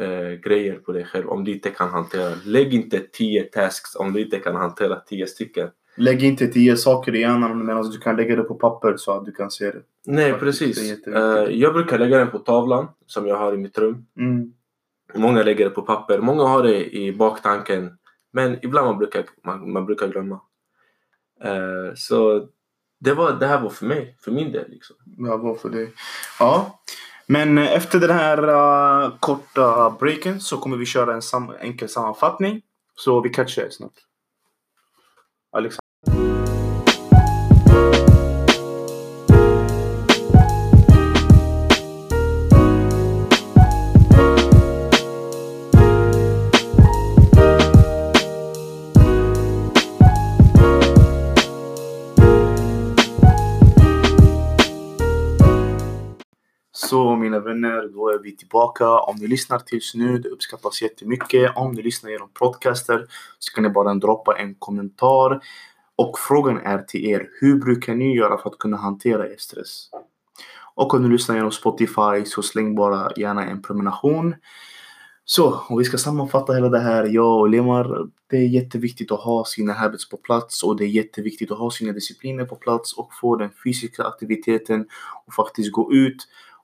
eh, 0.00 0.30
grejer 0.44 0.74
på 0.74 0.92
dig 0.92 1.04
själv 1.04 1.28
om 1.28 1.44
du 1.44 1.52
inte 1.52 1.70
kan 1.70 1.88
hantera. 1.88 2.34
Lägg 2.44 2.74
inte 2.74 3.00
10 3.12 3.42
tasks 3.42 3.94
om 3.96 4.12
du 4.12 4.24
inte 4.24 4.38
kan 4.38 4.56
hantera 4.56 5.00
10 5.00 5.26
stycken. 5.26 5.68
Lägg 5.96 6.22
inte 6.22 6.46
tio 6.46 6.76
saker 6.76 7.14
i 7.14 7.20
hjärnan 7.20 7.66
medan 7.66 7.90
du 7.90 7.98
kan 7.98 8.16
lägga 8.16 8.36
det 8.36 8.42
på 8.42 8.54
papper 8.54 8.96
så 8.96 9.12
att 9.12 9.24
du 9.24 9.32
kan 9.32 9.50
se 9.50 9.64
det. 9.64 9.82
Nej 10.06 10.32
det 10.32 10.38
precis. 10.38 10.78
jätteviktigt. 10.78 11.14
Eh, 11.14 11.60
jag 11.60 11.72
brukar 11.72 11.98
lägga 11.98 12.18
den 12.18 12.30
på 12.30 12.38
tavlan 12.38 12.88
som 13.06 13.26
jag 13.26 13.36
har 13.36 13.54
i 13.54 13.56
mitt 13.56 13.78
rum. 13.78 14.06
Mm. 14.18 14.52
Många 15.14 15.42
lägger 15.42 15.64
det 15.64 15.70
på 15.70 15.82
papper, 15.82 16.18
många 16.18 16.42
har 16.42 16.62
det 16.62 16.96
i 16.96 17.12
baktanken. 17.12 17.98
Men 18.32 18.58
ibland 18.62 18.86
man 18.86 18.98
brukar, 18.98 19.24
man, 19.44 19.72
man 19.72 19.86
brukar 19.86 20.08
glömma. 20.08 20.40
Eh, 21.44 21.94
så 21.94 22.48
det, 22.98 23.14
var, 23.14 23.32
det 23.32 23.46
här 23.46 23.60
var 23.60 23.70
för 23.70 23.86
mig, 23.86 24.16
för 24.20 24.30
min 24.30 24.52
del. 24.52 24.70
Liksom. 24.70 24.96
Ja, 25.18 25.36
varför 25.36 25.70
det? 25.70 25.88
Ja. 26.38 26.80
Men 27.26 27.58
efter 27.58 28.00
den 28.00 28.10
här 28.10 28.48
uh, 28.48 29.18
korta 29.20 29.90
breaken 30.00 30.40
så 30.40 30.56
kommer 30.56 30.76
vi 30.76 30.86
köra 30.86 31.14
en 31.14 31.22
sam 31.22 31.52
enkel 31.60 31.88
sammanfattning. 31.88 32.62
Så 32.96 33.20
vi 33.20 33.28
catchar 33.28 33.62
er 33.62 33.70
snart. 33.70 33.92
Alex. 35.52 35.81
Vänner, 57.42 57.88
då 57.94 58.08
är 58.08 58.18
vi 58.18 58.36
tillbaka. 58.36 58.88
Om 58.88 59.16
ni 59.16 59.26
lyssnar 59.26 59.58
tills 59.58 59.94
nu, 59.94 60.18
det 60.18 60.28
uppskattas 60.28 60.82
jättemycket. 60.82 61.56
Om 61.56 61.72
ni 61.72 61.82
lyssnar 61.82 62.10
genom 62.10 62.28
podcaster 62.34 63.06
så 63.38 63.54
kan 63.54 63.64
ni 63.64 63.70
bara 63.70 63.94
droppa 63.94 64.38
en 64.38 64.54
kommentar. 64.54 65.40
Och 65.96 66.18
frågan 66.18 66.58
är 66.58 66.78
till 66.78 67.04
er, 67.04 67.28
hur 67.40 67.56
brukar 67.56 67.94
ni 67.94 68.16
göra 68.16 68.38
för 68.38 68.50
att 68.50 68.58
kunna 68.58 68.76
hantera 68.76 69.28
er 69.28 69.36
stress? 69.38 69.88
Och 70.74 70.94
om 70.94 71.02
ni 71.02 71.08
lyssnar 71.08 71.36
genom 71.36 71.52
Spotify 71.52 72.24
så 72.24 72.42
släng 72.42 72.74
bara 72.74 73.12
gärna 73.16 73.46
en 73.46 73.62
prenumeration. 73.62 74.34
Så, 75.24 75.60
om 75.68 75.78
vi 75.78 75.84
ska 75.84 75.98
sammanfatta 75.98 76.52
hela 76.52 76.68
det 76.68 76.80
här. 76.80 77.04
Jag 77.06 77.40
och 77.40 77.48
Lemar, 77.48 78.08
det 78.30 78.36
är 78.36 78.48
jätteviktigt 78.48 79.12
att 79.12 79.20
ha 79.20 79.44
sina 79.44 79.72
habits 79.72 80.08
på 80.08 80.16
plats 80.16 80.62
och 80.62 80.76
det 80.76 80.84
är 80.84 80.88
jätteviktigt 80.88 81.50
att 81.50 81.58
ha 81.58 81.70
sina 81.70 81.92
discipliner 81.92 82.44
på 82.44 82.56
plats 82.56 82.92
och 82.92 83.10
få 83.20 83.36
den 83.36 83.50
fysiska 83.64 84.04
aktiviteten 84.04 84.86
och 85.26 85.34
faktiskt 85.34 85.72
gå 85.72 85.92
ut 85.92 86.16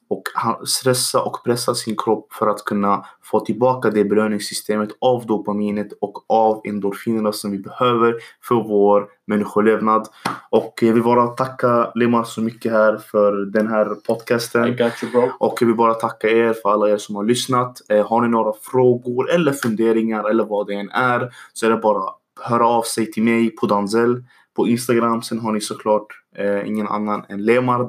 och 0.09 0.23
stressa 0.67 1.23
och 1.23 1.45
pressa 1.45 1.75
sin 1.75 1.97
kropp 1.97 2.33
för 2.33 2.47
att 2.47 2.65
kunna 2.65 3.05
få 3.23 3.41
tillbaka 3.41 3.91
det 3.91 4.05
belöningssystemet 4.05 4.89
av 5.01 5.27
dopaminet 5.27 5.89
och 6.01 6.25
av 6.29 6.61
endorfinerna 6.65 7.33
som 7.33 7.51
vi 7.51 7.59
behöver 7.59 8.15
för 8.43 8.55
vår 8.55 9.09
människolevnad. 9.27 10.09
Och 10.51 10.79
jag 10.81 10.93
vill 10.93 11.03
bara 11.03 11.27
tacka 11.27 11.93
Lemar 11.95 12.25
så 12.25 12.41
mycket 12.41 12.73
här 12.73 12.97
för 12.97 13.33
den 13.33 13.69
här 13.69 13.95
podcasten. 14.07 14.69
You. 14.69 15.31
Och 15.39 15.59
jag 15.61 15.67
vill 15.67 15.77
bara 15.77 15.95
tacka 15.95 16.29
er 16.29 16.53
för 16.63 16.71
alla 16.71 16.91
er 16.91 16.97
som 16.97 17.17
har 17.17 17.25
lyssnat. 17.25 17.81
Eh, 17.89 18.09
har 18.09 18.23
ni 18.23 18.29
några 18.29 18.53
frågor 18.63 19.31
eller 19.31 19.53
funderingar 19.53 20.31
eller 20.31 20.45
vad 20.45 20.67
det 20.67 20.75
än 20.75 20.91
är 20.91 21.31
så 21.53 21.67
är 21.67 21.71
det 21.71 21.77
bara 21.77 21.99
att 21.99 22.19
höra 22.41 22.69
av 22.69 22.83
sig 22.83 23.13
till 23.13 23.23
mig 23.23 23.51
på 23.51 23.67
Danzel 23.67 24.25
på 24.57 24.69
Instagram. 24.69 25.23
Sen 25.23 25.39
har 25.39 25.53
ni 25.53 25.61
såklart 25.61 26.07
eh, 26.37 26.69
ingen 26.69 26.89
annan 26.89 27.25
än 27.29 27.45
Lemar. 27.45 27.89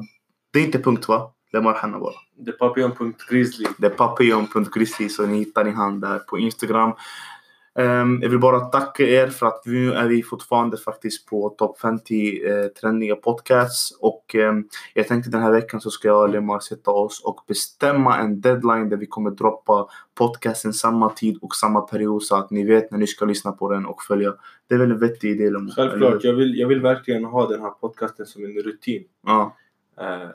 Det 0.54 0.60
är 0.60 0.64
inte 0.64 0.80
punkt 0.80 1.08
va? 1.08 1.32
Lemar 1.54 1.74
Hanna 1.74 2.00
bara. 2.00 2.14
The 2.46 2.52
Papillon.grizzly. 2.52 3.66
Det 3.78 3.88
är 3.88 3.92
papillon.grizzly 3.92 5.10
så 5.10 5.26
ni 5.26 5.38
hittar 5.38 5.64
ni 5.64 5.72
han 5.72 6.00
där 6.00 6.20
på 6.20 6.40
Instagram. 6.40 6.92
Ehm, 7.80 8.20
jag 8.22 8.30
vill 8.30 8.40
bara 8.40 8.60
tacka 8.60 9.04
er 9.04 9.28
för 9.28 9.46
att 9.46 9.66
nu 9.66 9.94
är 9.94 10.08
vi 10.08 10.24
fortfarande 10.24 10.78
faktiskt 10.78 11.26
på 11.26 11.50
topp 11.50 11.80
50 11.80 12.48
eh, 12.48 12.66
trendiga 12.66 13.16
podcasts. 13.16 13.98
Och 14.00 14.36
ehm, 14.36 14.64
jag 14.94 15.08
tänkte 15.08 15.30
den 15.30 15.42
här 15.42 15.52
veckan 15.52 15.82
så 15.82 15.90
ska 15.90 16.08
jag 16.08 16.22
och 16.22 16.30
Lemar 16.30 16.60
sätta 16.60 16.92
oss 16.92 17.24
och 17.24 17.40
bestämma 17.48 18.18
en 18.18 18.42
deadline 18.42 18.90
där 18.90 18.98
vi 18.98 19.06
kommer 19.06 19.32
droppa 19.32 19.88
podcasten 20.16 20.74
samma 20.74 21.10
tid 21.10 21.38
och 21.42 21.56
samma 21.56 21.82
period 21.82 22.24
så 22.24 22.36
att 22.36 22.52
ni 22.52 22.66
vet 22.66 22.92
när 22.92 22.98
ni 22.98 23.08
ska 23.08 23.26
lyssna 23.26 23.52
på 23.52 23.72
den 23.72 23.86
och 23.86 24.02
följa. 24.02 24.34
Det 24.68 24.76
är 24.76 24.80
väl 24.80 24.92
en 24.92 25.00
vettig 25.00 25.32
idé 25.32 25.50
Lemar? 25.50 25.72
Självklart, 25.76 26.24
jag 26.24 26.34
vill, 26.34 26.60
jag 26.60 26.68
vill 26.68 26.82
verkligen 26.82 27.26
ha 27.26 27.48
den 27.48 27.62
här 27.62 27.70
podcasten 27.70 28.26
som 28.26 28.46
en 28.46 28.52
rutin. 28.52 29.04
Ja. 29.26 29.56
Eh, 30.02 30.30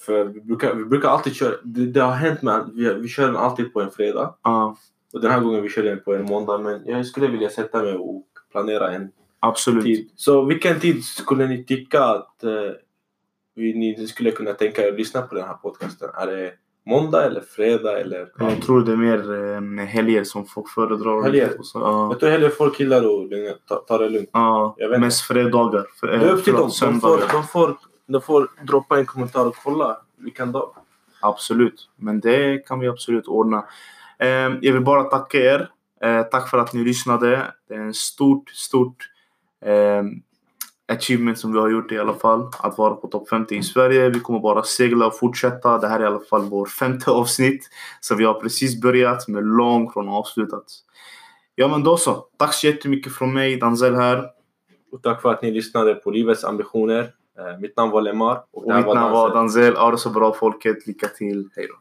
för 0.00 0.24
vi 0.24 0.40
brukar, 0.40 0.74
vi 0.74 0.84
brukar 0.84 1.08
alltid 1.08 1.34
köra, 1.34 1.54
det, 1.64 1.86
det 1.86 2.00
har 2.00 2.12
hänt 2.12 2.42
med 2.42 2.54
att 2.54 2.68
vi, 2.72 2.94
vi 2.94 3.08
kör 3.08 3.26
den 3.26 3.36
alltid 3.36 3.72
på 3.72 3.80
en 3.80 3.90
fredag. 3.90 4.34
ja, 4.42 4.76
Och 5.12 5.20
den 5.20 5.30
här 5.30 5.40
gången 5.40 5.62
vi 5.62 5.68
kör 5.68 5.82
den 5.82 6.00
på 6.00 6.14
en 6.14 6.24
måndag. 6.24 6.58
Men 6.58 6.82
jag 6.86 7.06
skulle 7.06 7.28
vilja 7.28 7.50
sätta 7.50 7.82
mig 7.82 7.94
och 7.94 8.26
planera 8.52 8.90
en 8.90 9.10
absolut. 9.40 9.84
tid. 9.84 10.10
Så 10.16 10.44
vilken 10.44 10.80
tid 10.80 11.04
skulle 11.04 11.46
ni 11.46 11.64
tycka 11.64 12.04
att 12.04 12.44
eh, 12.44 12.50
vi, 13.54 13.74
ni 13.74 14.06
skulle 14.06 14.30
kunna 14.30 14.52
tänka 14.52 14.82
er 14.82 14.92
att 14.92 14.98
lyssna 14.98 15.22
på 15.22 15.34
den 15.34 15.44
här 15.44 15.54
podcasten? 15.54 16.08
Är 16.14 16.26
det 16.26 16.52
måndag 16.86 17.24
eller 17.24 17.40
fredag 17.40 18.00
eller... 18.00 18.28
Jag 18.38 18.62
tror 18.62 18.82
det 18.84 18.92
är 18.92 18.96
mer 18.96 19.44
eh, 19.80 19.86
helger 19.86 20.24
som 20.24 20.46
folk 20.46 20.68
föredrar. 20.68 21.22
Helger? 21.22 21.56
Så, 21.62 21.78
ja. 21.78 22.08
Jag 22.10 22.20
tror 22.20 22.30
hellre 22.30 22.50
folk 22.50 22.80
gillar 22.80 22.98
att 22.98 23.66
ta, 23.68 23.76
ta 23.76 23.98
det 23.98 24.08
lugnt. 24.08 24.30
Vet 24.90 25.00
mest 25.00 25.20
fredagar. 25.20 25.86
För, 26.00 26.06
Det 26.06 26.14
är 26.14 26.32
upp 26.32 26.44
till 26.44 26.52
dem. 26.52 26.70
De 26.80 27.00
får, 27.00 27.32
de, 27.32 27.44
får, 27.44 27.76
de 28.08 28.22
får 28.22 28.50
droppa 28.62 28.98
en 28.98 29.06
kommentar 29.06 29.46
och 29.46 29.56
kolla 29.64 30.00
vilken 30.16 30.52
dag. 30.52 30.74
Absolut, 31.20 31.88
men 31.96 32.20
det 32.20 32.66
kan 32.66 32.80
vi 32.80 32.88
absolut 32.88 33.26
ordna. 33.26 33.64
Eh, 34.18 34.28
jag 34.60 34.72
vill 34.72 34.84
bara 34.84 35.04
tacka 35.04 35.38
er. 35.38 35.70
Eh, 36.00 36.22
tack 36.22 36.50
för 36.50 36.58
att 36.58 36.72
ni 36.72 36.84
lyssnade. 36.84 37.54
Det 37.68 37.74
är 37.74 37.80
en 37.80 37.94
stort, 37.94 38.50
stort 38.50 39.10
eh, 39.64 40.02
achievement 40.92 41.38
som 41.38 41.52
vi 41.52 41.58
har 41.58 41.68
gjort 41.68 41.92
i 41.92 41.98
alla 41.98 42.14
fall. 42.14 42.50
Att 42.58 42.78
vara 42.78 42.94
på 42.94 43.08
topp 43.08 43.28
50 43.28 43.56
i 43.56 43.62
Sverige. 43.62 44.08
Vi 44.08 44.20
kommer 44.20 44.40
bara 44.40 44.62
segla 44.62 45.06
och 45.06 45.18
fortsätta. 45.18 45.78
Det 45.78 45.88
här 45.88 46.00
är 46.00 46.04
i 46.04 46.06
alla 46.06 46.20
fall 46.20 46.42
vår 46.42 46.66
femte 46.66 47.10
avsnitt. 47.10 47.68
Så 48.00 48.14
vi 48.14 48.24
har 48.24 48.34
precis 48.34 48.80
börjat 48.80 49.28
men 49.28 49.44
långt 49.44 49.92
från 49.92 50.08
avslutat. 50.08 50.64
Ja 51.54 51.68
men 51.68 51.82
då 51.82 51.96
så. 51.96 52.26
Tack 52.36 52.54
så 52.54 52.66
jättemycket 52.66 53.12
från 53.12 53.34
mig, 53.34 53.56
Danzel 53.56 53.94
här. 53.94 54.24
Och 54.92 55.02
tack 55.02 55.22
för 55.22 55.30
att 55.32 55.42
ni 55.42 55.50
lyssnade 55.50 55.94
på 55.94 56.10
Livets 56.10 56.44
ambitioner. 56.44 57.12
Eh, 57.38 57.58
mitt 57.60 57.76
namn 57.76 57.92
var 57.92 58.00
Lemar. 58.00 58.42
Och 58.50 58.72
här 58.72 58.78
mitt 58.78 58.94
namn 58.94 59.12
var. 59.12 59.34
Danzel. 59.34 59.76
Ha 59.76 59.90
det 59.90 59.98
så 59.98 60.10
bra 60.10 60.32
folket. 60.32 60.86
Lycka 60.86 61.06
till. 61.08 61.48
Hej 61.56 61.66
då. 61.68 61.74